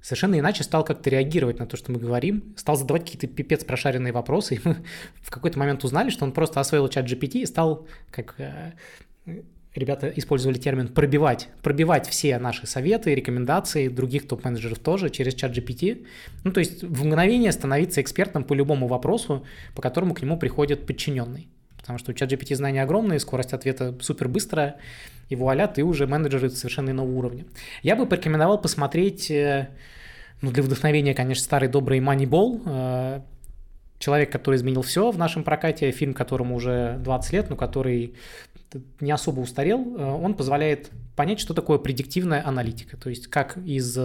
[0.00, 4.12] совершенно иначе стал как-то реагировать на то, что мы говорим, стал задавать какие-то пипец прошаренные
[4.12, 4.84] вопросы, и мы
[5.20, 8.36] в какой-то момент узнали, что он просто освоил чат GPT и стал как
[9.76, 16.06] ребята использовали термин пробивать, пробивать все наши советы, рекомендации других топ-менеджеров тоже через чат GPT.
[16.44, 20.86] Ну, то есть в мгновение становиться экспертом по любому вопросу, по которому к нему приходит
[20.86, 21.48] подчиненный.
[21.76, 24.76] Потому что у чат GPT знания огромные, скорость ответа супер быстрая,
[25.28, 27.44] и вуаля, ты уже менеджер совершенно иного уровня.
[27.82, 29.68] Я бы порекомендовал посмотреть, э,
[30.40, 33.20] ну, для вдохновения, конечно, старый добрый Moneyball, э,
[33.98, 38.14] Человек, который изменил все в нашем прокате, фильм, которому уже 20 лет, но который
[39.00, 43.98] не особо устарел, э, он позволяет понять, что такое предиктивная аналитика, то есть как из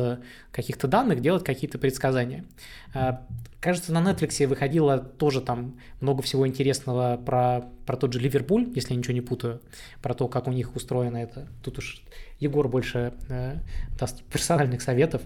[0.52, 2.46] каких-то данных делать какие-то предсказания.
[2.94, 3.18] Э,
[3.60, 8.94] кажется, на Netflix выходило тоже там много всего интересного про, про тот же Ливерпуль, если
[8.94, 9.62] я ничего не путаю,
[10.02, 11.48] про то, как у них устроено это.
[11.64, 12.02] Тут уж
[12.39, 13.58] Егор больше э,
[14.00, 15.22] даст персональных советов.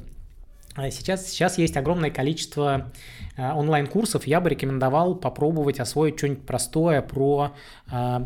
[0.76, 2.92] А сейчас, сейчас есть огромное количество
[3.38, 4.28] э, онлайн-курсов.
[4.28, 7.54] Я бы рекомендовал попробовать освоить что-нибудь простое про
[7.90, 8.20] э,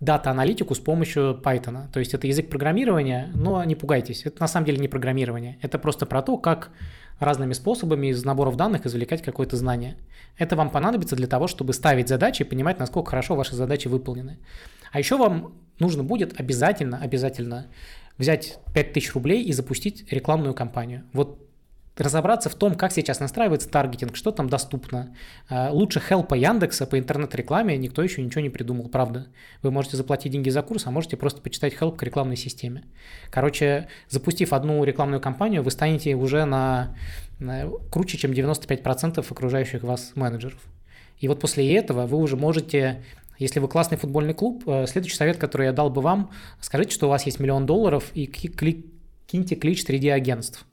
[0.00, 1.90] дата-аналитику с помощью Python.
[1.92, 5.58] То есть это язык программирования, но не пугайтесь, это на самом деле не программирование.
[5.62, 6.70] Это просто про то, как
[7.18, 9.96] разными способами из наборов данных извлекать какое-то знание.
[10.38, 14.38] Это вам понадобится для того, чтобы ставить задачи и понимать, насколько хорошо ваши задачи выполнены.
[14.92, 17.66] А еще вам нужно будет обязательно, обязательно
[18.20, 21.04] взять 5000 рублей и запустить рекламную кампанию.
[21.12, 21.38] Вот
[21.96, 25.14] разобраться в том, как сейчас настраивается таргетинг, что там доступно.
[25.48, 29.26] А, лучше хелпа Яндекса по интернет-рекламе никто еще ничего не придумал, правда.
[29.62, 32.84] Вы можете заплатить деньги за курс, а можете просто почитать хелп к рекламной системе.
[33.30, 36.96] Короче, запустив одну рекламную кампанию, вы станете уже на,
[37.38, 40.60] на круче, чем 95% окружающих вас менеджеров.
[41.18, 43.02] И вот после этого вы уже можете
[43.40, 46.30] если вы классный футбольный клуб, э, следующий совет, который я дал бы вам,
[46.60, 50.66] скажите, что у вас есть миллион долларов и киньте клич среди агентств.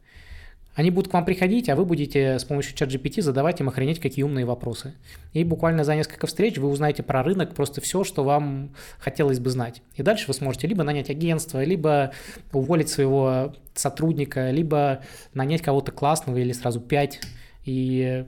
[0.76, 4.00] Они будут к вам приходить, а вы будете с помощью чат GPT задавать им охренеть
[4.00, 4.94] какие умные вопросы.
[5.34, 9.50] И буквально за несколько встреч вы узнаете про рынок просто все, что вам хотелось бы
[9.50, 9.82] знать.
[9.96, 12.12] И дальше вы сможете либо нанять агентство, либо
[12.52, 15.02] уволить своего сотрудника, либо
[15.34, 17.22] нанять кого-то классного или сразу пять.
[17.66, 18.26] И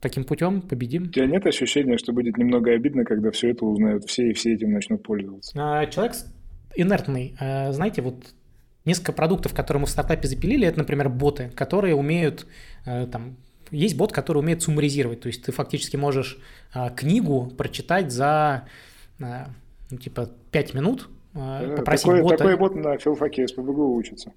[0.00, 1.04] таким путем победим.
[1.04, 4.54] У тебя нет ощущения, что будет немного обидно, когда все это узнают все и все
[4.54, 5.52] этим начнут пользоваться?
[5.56, 6.14] А, человек
[6.76, 7.36] инертный.
[7.40, 8.34] А, знаете, вот
[8.84, 12.46] несколько продуктов, которые мы в стартапе запилили, это, например, боты, которые умеют
[12.86, 13.36] э, там,
[13.70, 16.38] есть бот, который умеет суммаризировать, то есть ты фактически можешь
[16.72, 18.66] а, книгу прочитать за
[19.18, 22.36] ну, типа 5 минут, попросить такой, бота...
[22.38, 24.32] Такой бот на филфаке СПБГУ учится,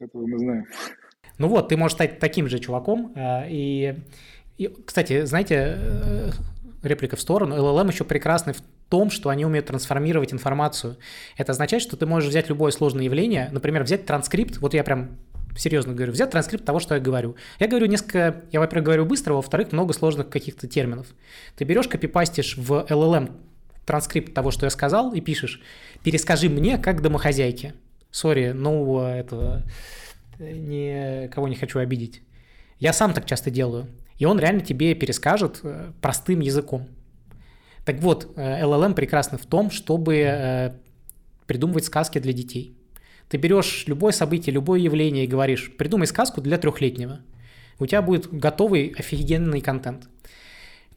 [0.00, 0.64] этого мы знаем.
[1.38, 3.94] Ну вот, ты можешь стать таким же чуваком, и
[4.58, 6.30] и, кстати, знаете, э,
[6.82, 10.96] реплика в сторону, LLM еще прекрасны в том, что они умеют трансформировать информацию.
[11.36, 15.18] Это означает, что ты можешь взять любое сложное явление, например, взять транскрипт, вот я прям
[15.56, 17.36] серьезно говорю, взять транскрипт того, что я говорю.
[17.58, 21.06] Я говорю несколько, я, во-первых, говорю быстро, во-вторых, много сложных каких-то терминов.
[21.56, 23.32] Ты берешь, копипастишь в LLM
[23.84, 25.60] транскрипт того, что я сказал, и пишешь,
[26.02, 27.74] перескажи мне, как домохозяйке.
[28.10, 29.64] Sorry, ну, это
[30.38, 32.22] никого не хочу обидеть.
[32.78, 33.86] Я сам так часто делаю.
[34.18, 36.88] И он реально тебе перескажет э, простым языком.
[37.84, 40.74] Так вот, LLM прекрасно в том, чтобы
[41.46, 42.76] придумывать сказки для детей.
[43.28, 47.20] Ты берешь любое событие, любое явление и говоришь, придумай сказку для трехлетнего.
[47.78, 50.08] У тебя будет готовый офигенный контент.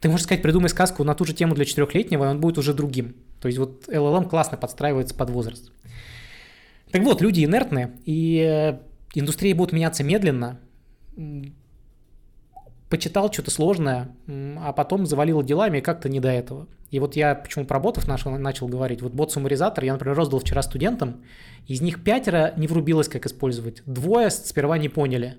[0.00, 2.72] Ты можешь сказать, придумай сказку на ту же тему для четырехлетнего, и он будет уже
[2.72, 3.16] другим.
[3.40, 5.70] То есть вот LLM классно подстраивается под возраст.
[6.90, 8.78] Так вот, люди инертные, и э,
[9.14, 10.58] индустрии будут меняться медленно.
[12.90, 16.66] Почитал что-то сложное, а потом завалило делами, и как-то не до этого.
[16.90, 19.00] И вот я почему про ботов начал, начал говорить.
[19.00, 21.22] Вот бот-суммаризатор я, например, раздал вчера студентам.
[21.68, 23.82] Из них пятеро не врубилось, как использовать.
[23.86, 25.36] Двое сперва не поняли.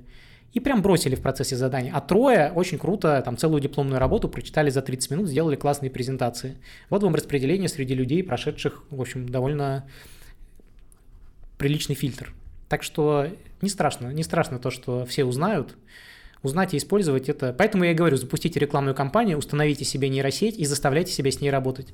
[0.53, 1.91] И прям бросили в процессе задания.
[1.93, 6.57] А трое очень круто, там целую дипломную работу прочитали за 30 минут, сделали классные презентации.
[6.89, 9.85] Вот вам распределение среди людей, прошедших, в общем, довольно
[11.57, 12.33] приличный фильтр.
[12.67, 13.27] Так что
[13.61, 15.75] не страшно, не страшно то, что все узнают.
[16.43, 17.53] Узнать и использовать это.
[17.57, 21.51] Поэтому я и говорю, запустите рекламную кампанию, установите себе нейросеть и заставляйте себя с ней
[21.51, 21.93] работать.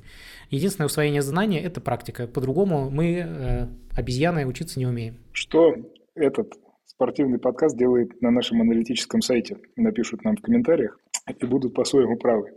[0.50, 2.26] Единственное усвоение знания– это практика.
[2.26, 5.16] По-другому мы, э, обезьяны, учиться не умеем.
[5.32, 5.74] Что
[6.14, 6.54] этот
[6.98, 9.58] спортивный подкаст делает на нашем аналитическом сайте?
[9.76, 12.54] Напишут нам в комментариях и будут по-своему правы.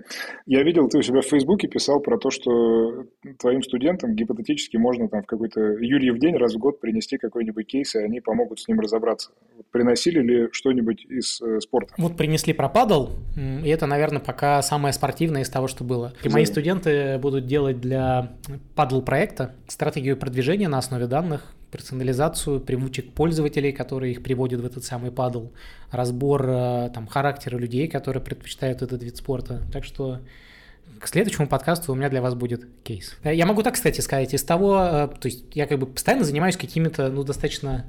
[0.47, 3.05] Я видел, ты у себя в Фейсбуке писал про то, что
[3.37, 7.93] твоим студентам гипотетически можно там в какой-то Юрьев день раз в год принести какой-нибудь кейс,
[7.93, 9.31] и они помогут с ним разобраться.
[9.57, 11.93] Вот приносили ли что-нибудь из э, спорта?
[11.99, 16.13] Вот принесли пропадал, и это, наверное, пока самое спортивное из того, что было.
[16.23, 18.31] И мои студенты будут делать для
[18.75, 24.83] падл проекта стратегию продвижения на основе данных, персонализацию привычек пользователей, которые их приводят в этот
[24.83, 25.47] самый падл,
[25.89, 29.61] разбор э, там, характера людей, которые предпочитают этот вид спорта.
[29.71, 30.19] Так что
[30.99, 33.17] к следующему подкасту у меня для вас будет кейс.
[33.23, 36.25] Э, я могу так, кстати, сказать, из того, э, то есть я как бы постоянно
[36.25, 37.85] занимаюсь какими-то, ну, достаточно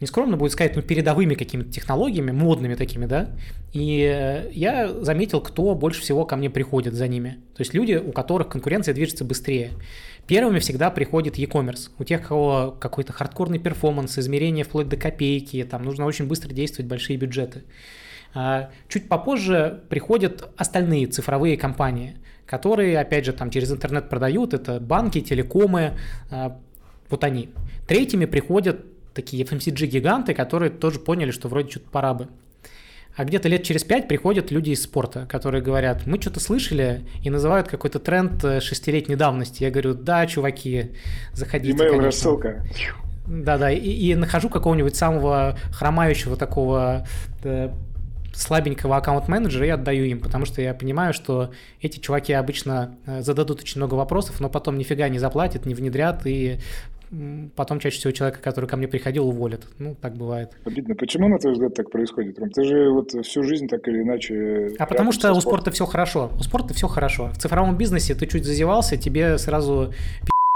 [0.00, 3.30] нескромно будет сказать, ну, передовыми какими-то технологиями, модными такими, да,
[3.72, 7.38] и я заметил, кто больше всего ко мне приходит за ними.
[7.54, 9.72] То есть люди, у которых конкуренция движется быстрее.
[10.26, 11.90] Первыми всегда приходит e-commerce.
[11.98, 16.52] У тех, у кого какой-то хардкорный перформанс, измерение вплоть до копейки, там нужно очень быстро
[16.52, 17.64] действовать, большие бюджеты.
[18.32, 22.16] А, чуть попозже приходят остальные цифровые компании,
[22.46, 25.98] которые, опять же, там через интернет продают, это банки, телекомы,
[26.30, 26.58] а,
[27.08, 27.50] вот они.
[27.88, 32.28] Третьими приходят такие FMCG-гиганты, которые тоже поняли, что вроде что-то пора бы.
[33.20, 37.28] А где-то лет через пять приходят люди из спорта, которые говорят, мы что-то слышали, и
[37.28, 39.62] называют какой-то тренд э, шестилетней давности.
[39.62, 40.92] Я говорю, да, чуваки,
[41.34, 42.02] заходите, Email конечно.
[42.04, 42.64] рассылка.
[43.26, 47.06] Да-да, и, и нахожу какого-нибудь самого хромающего такого
[47.44, 47.70] да, э,
[48.32, 51.52] слабенького аккаунт-менеджера и отдаю им, потому что я понимаю, что
[51.82, 56.22] эти чуваки обычно э, зададут очень много вопросов, но потом нифига не заплатят, не внедрят,
[56.24, 56.58] и
[57.56, 59.66] потом чаще всего человека, который ко мне приходил, уволят.
[59.78, 60.52] Ну, так бывает.
[60.64, 60.94] Обидно.
[60.94, 62.50] Почему, на твой взгляд, так происходит, Ром?
[62.50, 64.74] Ты же вот всю жизнь так или иначе...
[64.78, 66.30] А потому что у спорта все хорошо.
[66.38, 67.30] У спорта все хорошо.
[67.34, 69.92] В цифровом бизнесе ты чуть зазевался, тебе сразу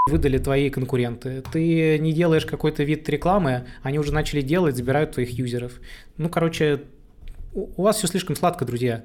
[0.08, 1.42] выдали твои конкуренты.
[1.50, 5.80] Ты не делаешь какой-то вид рекламы, они уже начали делать, забирают твоих юзеров.
[6.18, 6.82] Ну, короче,
[7.54, 9.02] у вас все слишком сладко, друзья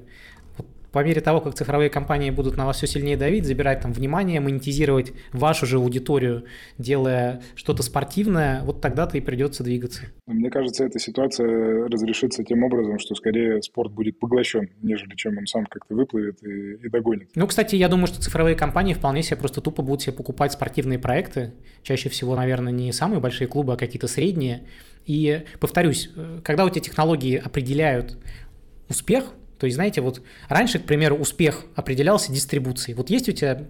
[0.91, 4.39] по мере того, как цифровые компании будут на вас все сильнее давить, забирать там внимание,
[4.39, 6.45] монетизировать вашу же аудиторию,
[6.77, 10.03] делая что-то спортивное, вот тогда-то и придется двигаться.
[10.27, 15.45] Мне кажется, эта ситуация разрешится тем образом, что скорее спорт будет поглощен, нежели чем он
[15.45, 17.29] сам как-то выплывет и, и догонит.
[17.35, 20.99] Ну, кстати, я думаю, что цифровые компании вполне себе просто тупо будут себе покупать спортивные
[20.99, 24.67] проекты, чаще всего, наверное, не самые большие клубы, а какие-то средние.
[25.05, 28.17] И повторюсь, э, когда у тебя технологии определяют
[28.89, 32.95] успех, то есть, знаете, вот раньше, к примеру, успех определялся дистрибуцией.
[32.95, 33.66] Вот есть у тебя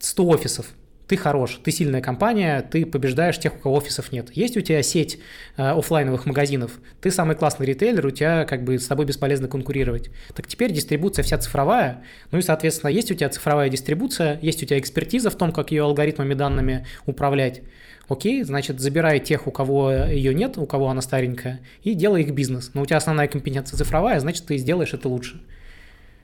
[0.00, 0.74] 100 офисов,
[1.10, 4.30] ты хорош, ты сильная компания, ты побеждаешь тех, у кого офисов нет.
[4.32, 5.18] Есть у тебя сеть
[5.56, 10.10] э, офлайновых магазинов, ты самый классный ритейлер, у тебя как бы с тобой бесполезно конкурировать.
[10.36, 14.66] Так теперь дистрибуция вся цифровая, ну и, соответственно, есть у тебя цифровая дистрибуция, есть у
[14.66, 17.62] тебя экспертиза в том, как ее алгоритмами данными управлять.
[18.10, 22.34] Окей, значит, забирай тех, у кого ее нет, у кого она старенькая, и делай их
[22.34, 22.72] бизнес.
[22.74, 25.40] Но у тебя основная компетенция цифровая, значит, ты сделаешь это лучше.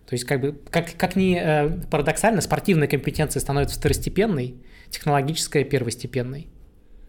[0.07, 4.57] То есть, как бы, как, как ни э, парадоксально, спортивная компетенция становится второстепенной,
[4.91, 6.49] технологическая– первостепенной.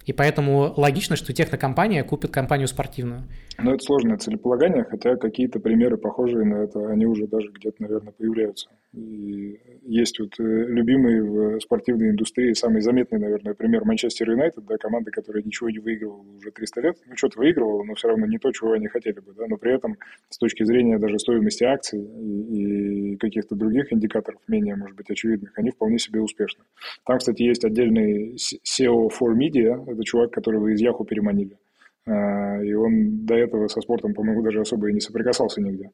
[0.06, 3.24] И поэтому логично, что технокомпания купит компанию спортивную.
[3.58, 8.14] Но это сложное целеполагание, хотя какие-то примеры похожие на это, они уже даже где-то, наверное,
[8.14, 8.70] появляются.
[8.94, 14.78] И есть вот э, любимый в спортивной индустрии, самый заметный, наверное, пример Манчестер Юнайтед, да,
[14.78, 16.98] команда, которая ничего не выигрывала уже 300 лет.
[17.08, 19.74] Ну, что-то выигрывала, но все равно не то, чего они хотели бы, да, но при
[19.74, 19.98] этом
[20.30, 25.58] с точки зрения даже стоимости акций и, и каких-то других индикаторов, менее, может быть, очевидных,
[25.58, 26.64] они вполне себе успешны.
[27.06, 31.58] Там, кстати, есть отдельный SEO for Media, это чувак, которого из Yahoo переманили
[32.08, 35.92] и он до этого со спортом, по-моему, даже особо и не соприкасался нигде.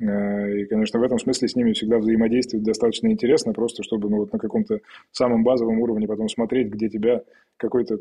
[0.00, 4.18] А, и, конечно, в этом смысле с ними всегда взаимодействовать достаточно интересно, просто чтобы ну,
[4.18, 4.80] вот на каком-то
[5.10, 7.22] самом базовом уровне потом смотреть, где тебя
[7.58, 7.98] какой-то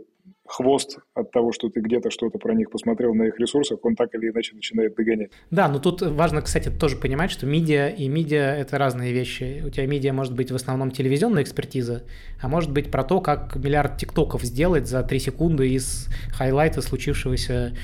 [0.47, 4.13] хвост от того, что ты где-то что-то про них посмотрел на их ресурсах, он так
[4.15, 5.31] или иначе начинает догонять.
[5.51, 9.63] Да, но тут важно, кстати, тоже понимать, что медиа и медиа– это разные вещи.
[9.65, 12.03] У тебя медиа может быть в основном телевизионная экспертиза,
[12.41, 17.75] а может быть про то, как миллиард тиктоков сделать за три секунды из хайлайта, случившегося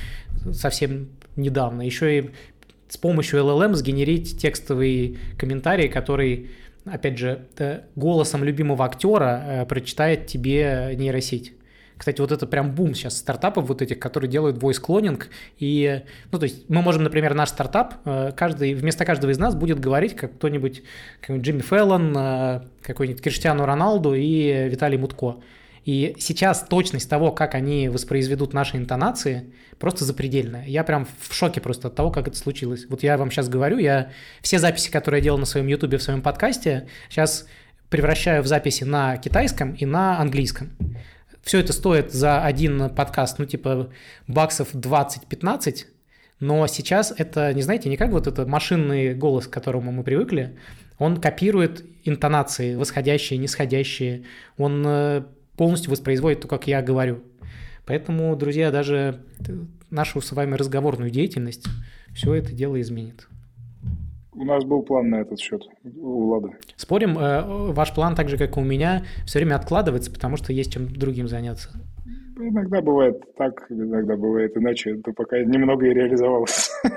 [0.52, 1.82] совсем недавно.
[1.82, 2.30] Еще и
[2.88, 6.50] с помощью LLM сгенерить текстовый комментарий, который
[6.86, 11.52] опять же, э, голосом любимого актера э, прочитает тебе нейросеть.
[11.96, 15.22] Кстати, вот это прям бум сейчас стартапов вот этих, которые делают voice cloning.
[15.58, 19.54] И, ну, то есть мы можем, например, наш стартап, э, каждый, вместо каждого из нас
[19.54, 20.82] будет говорить как кто-нибудь,
[21.20, 25.36] как Джимми Феллон, э, какой-нибудь Криштиану Роналду и Виталий Мутко.
[25.86, 30.66] И сейчас точность того, как они воспроизведут наши интонации, просто запредельная.
[30.66, 32.86] Я прям в шоке просто от того, как это случилось.
[32.88, 34.10] Вот я вам сейчас говорю, я
[34.42, 37.46] все записи, которые я делал на своем YouTube, в своем подкасте, сейчас
[37.88, 40.72] превращаю в записи на китайском и на английском.
[41.46, 43.88] Все это стоит за один подкаст, ну, типа,
[44.26, 45.84] баксов 20-15,
[46.40, 50.58] но сейчас это, не знаете, не как вот это машинный голос, к которому мы привыкли,
[50.98, 54.24] он копирует интонации, восходящие, нисходящие,
[54.58, 55.22] он э,
[55.56, 57.22] полностью воспроизводит то, как я говорю.
[57.84, 59.20] Поэтому, друзья, даже
[59.88, 61.66] нашу с вами разговорную деятельность
[62.12, 63.28] все это дело изменит.
[64.36, 66.50] У нас был план на этот счет у Влада.
[66.76, 70.52] Спорим, э, ваш план, так же, как и у меня, все время откладывается, потому что
[70.52, 71.70] есть чем другим заняться.
[72.38, 74.98] Иногда бывает так, иногда бывает иначе.
[74.98, 76.70] Это пока немного и реализовалось.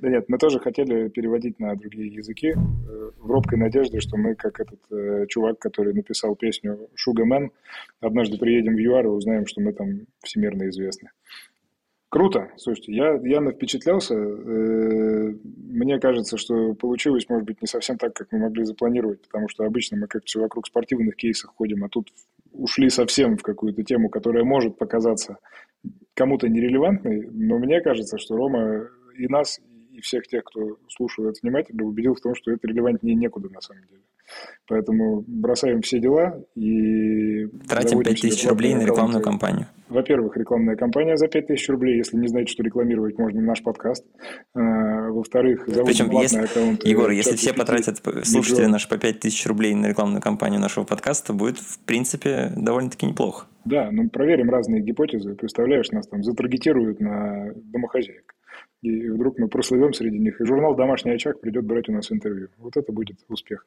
[0.00, 4.34] Да нет, мы тоже хотели переводить на другие языки э, в робкой надежде, что мы,
[4.34, 7.50] как этот э, чувак, который написал песню «Шугамен»,
[8.00, 11.10] однажды приедем в ЮАР и узнаем, что мы там всемирно известны.
[12.14, 12.48] Круто.
[12.56, 14.14] Слушайте, я, я впечатлялся.
[14.14, 19.48] Э, мне кажется, что получилось, может быть, не совсем так, как мы могли запланировать, потому
[19.48, 22.12] что обычно мы как-то вокруг спортивных кейсов ходим, а тут
[22.52, 25.38] ушли совсем в какую-то тему, которая может показаться
[26.14, 28.86] кому-то нерелевантной, но мне кажется, что Рома
[29.18, 29.60] и нас,
[29.94, 33.82] и всех тех, кто слушает внимательно, убедил в том, что это релевантнее некуда на самом
[33.88, 34.02] деле.
[34.66, 37.46] Поэтому бросаем все дела и...
[37.68, 39.66] Тратим 5000 рублей на рекламную кампанию.
[39.88, 44.04] Во-первых, рекламная кампания за 5000 рублей, если не знаете, что рекламировать можно наш подкаст.
[44.54, 49.86] А, во-вторых, Причем, если, аккаунт, Егор, если все потратят, слушатели наши по 5000 рублей на
[49.86, 53.46] рекламную кампанию нашего подкаста, будет, в принципе, довольно-таки неплохо.
[53.66, 55.34] Да, ну проверим разные гипотезы.
[55.34, 58.34] Представляешь, нас там затаргетируют на домохозяек.
[58.84, 62.48] И вдруг мы прослывем среди них, и журнал «Домашний очаг» придет брать у нас интервью.
[62.58, 63.66] Вот это будет успех.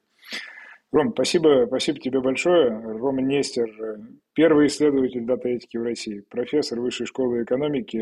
[0.92, 2.70] Ром, спасибо, спасибо тебе большое.
[2.70, 3.70] Рома Нестер,
[4.34, 7.98] первый исследователь дата-этики в России, профессор Высшей школы экономики,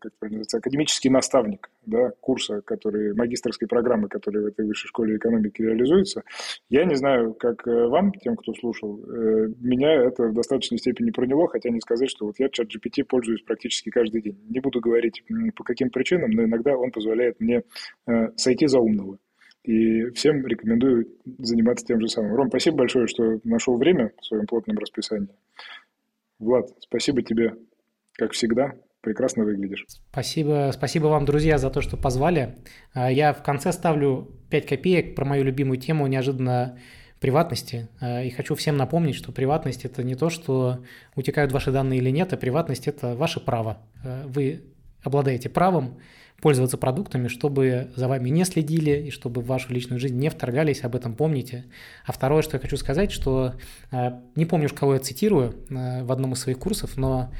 [0.00, 5.62] как называется, академический наставник да, курса, который, магистрской программы, которая в этой Высшей школе экономики
[5.62, 6.22] реализуется.
[6.68, 11.12] Я не знаю, как э, вам, тем, кто слушал, э, меня это в достаточной степени
[11.12, 14.38] проняло, хотя не сказать, что вот я чат GPT пользуюсь практически каждый день.
[14.48, 15.22] Не буду говорить
[15.54, 17.62] по каким причинам, но иногда он позволяет мне
[18.08, 19.18] э, сойти за умного.
[19.66, 22.36] И всем рекомендую заниматься тем же самым.
[22.36, 25.28] Ром, спасибо большое, что нашел время в своем плотном расписании.
[26.38, 27.54] Влад, спасибо тебе,
[28.12, 28.74] как всегда.
[29.00, 29.84] Прекрасно выглядишь.
[30.12, 32.56] Спасибо, спасибо вам, друзья, за то, что позвали.
[32.94, 36.78] А, я в конце ставлю 5 копеек про мою любимую тему неожиданно
[37.20, 37.88] приватности.
[38.00, 40.84] А, и хочу всем напомнить, что приватность– это не то, что
[41.16, 43.78] утекают ваши данные или нет, а приватность– это ваше право.
[44.04, 44.62] А, вы
[45.02, 45.98] обладаете правом
[46.40, 50.84] пользоваться продуктами, чтобы за вами не следили и чтобы в вашу личную жизнь не вторгались,
[50.84, 51.64] об этом помните.
[52.04, 53.54] А второе, что я хочу сказать, что
[53.90, 57.30] э, не помню, кого я цитирую э, в одном из своих курсов, но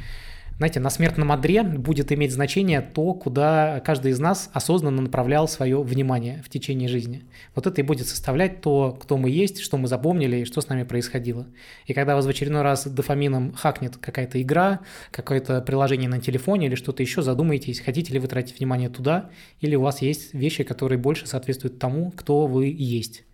[0.58, 5.82] знаете, на смертном одре будет иметь значение то, куда каждый из нас осознанно направлял свое
[5.82, 7.24] внимание в течение жизни.
[7.54, 10.68] Вот это и будет составлять то, кто мы есть, что мы запомнили и что с
[10.68, 11.46] нами происходило.
[11.84, 14.80] И когда вас в очередной раз дофамином хакнет какая-то игра,
[15.10, 19.28] какое-то приложение на телефоне или что-то еще, задумайтесь, хотите ли вы тратить внимание туда,
[19.60, 23.24] или у вас есть вещи, которые больше соответствуют тому, кто вы есть.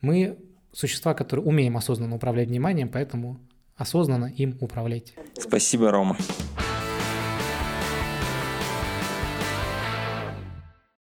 [0.00, 0.38] Мы
[0.72, 3.38] существа, которые умеем осознанно управлять вниманием, поэтому
[3.82, 5.14] осознанно им управлять.
[5.38, 6.16] Спасибо, Рома.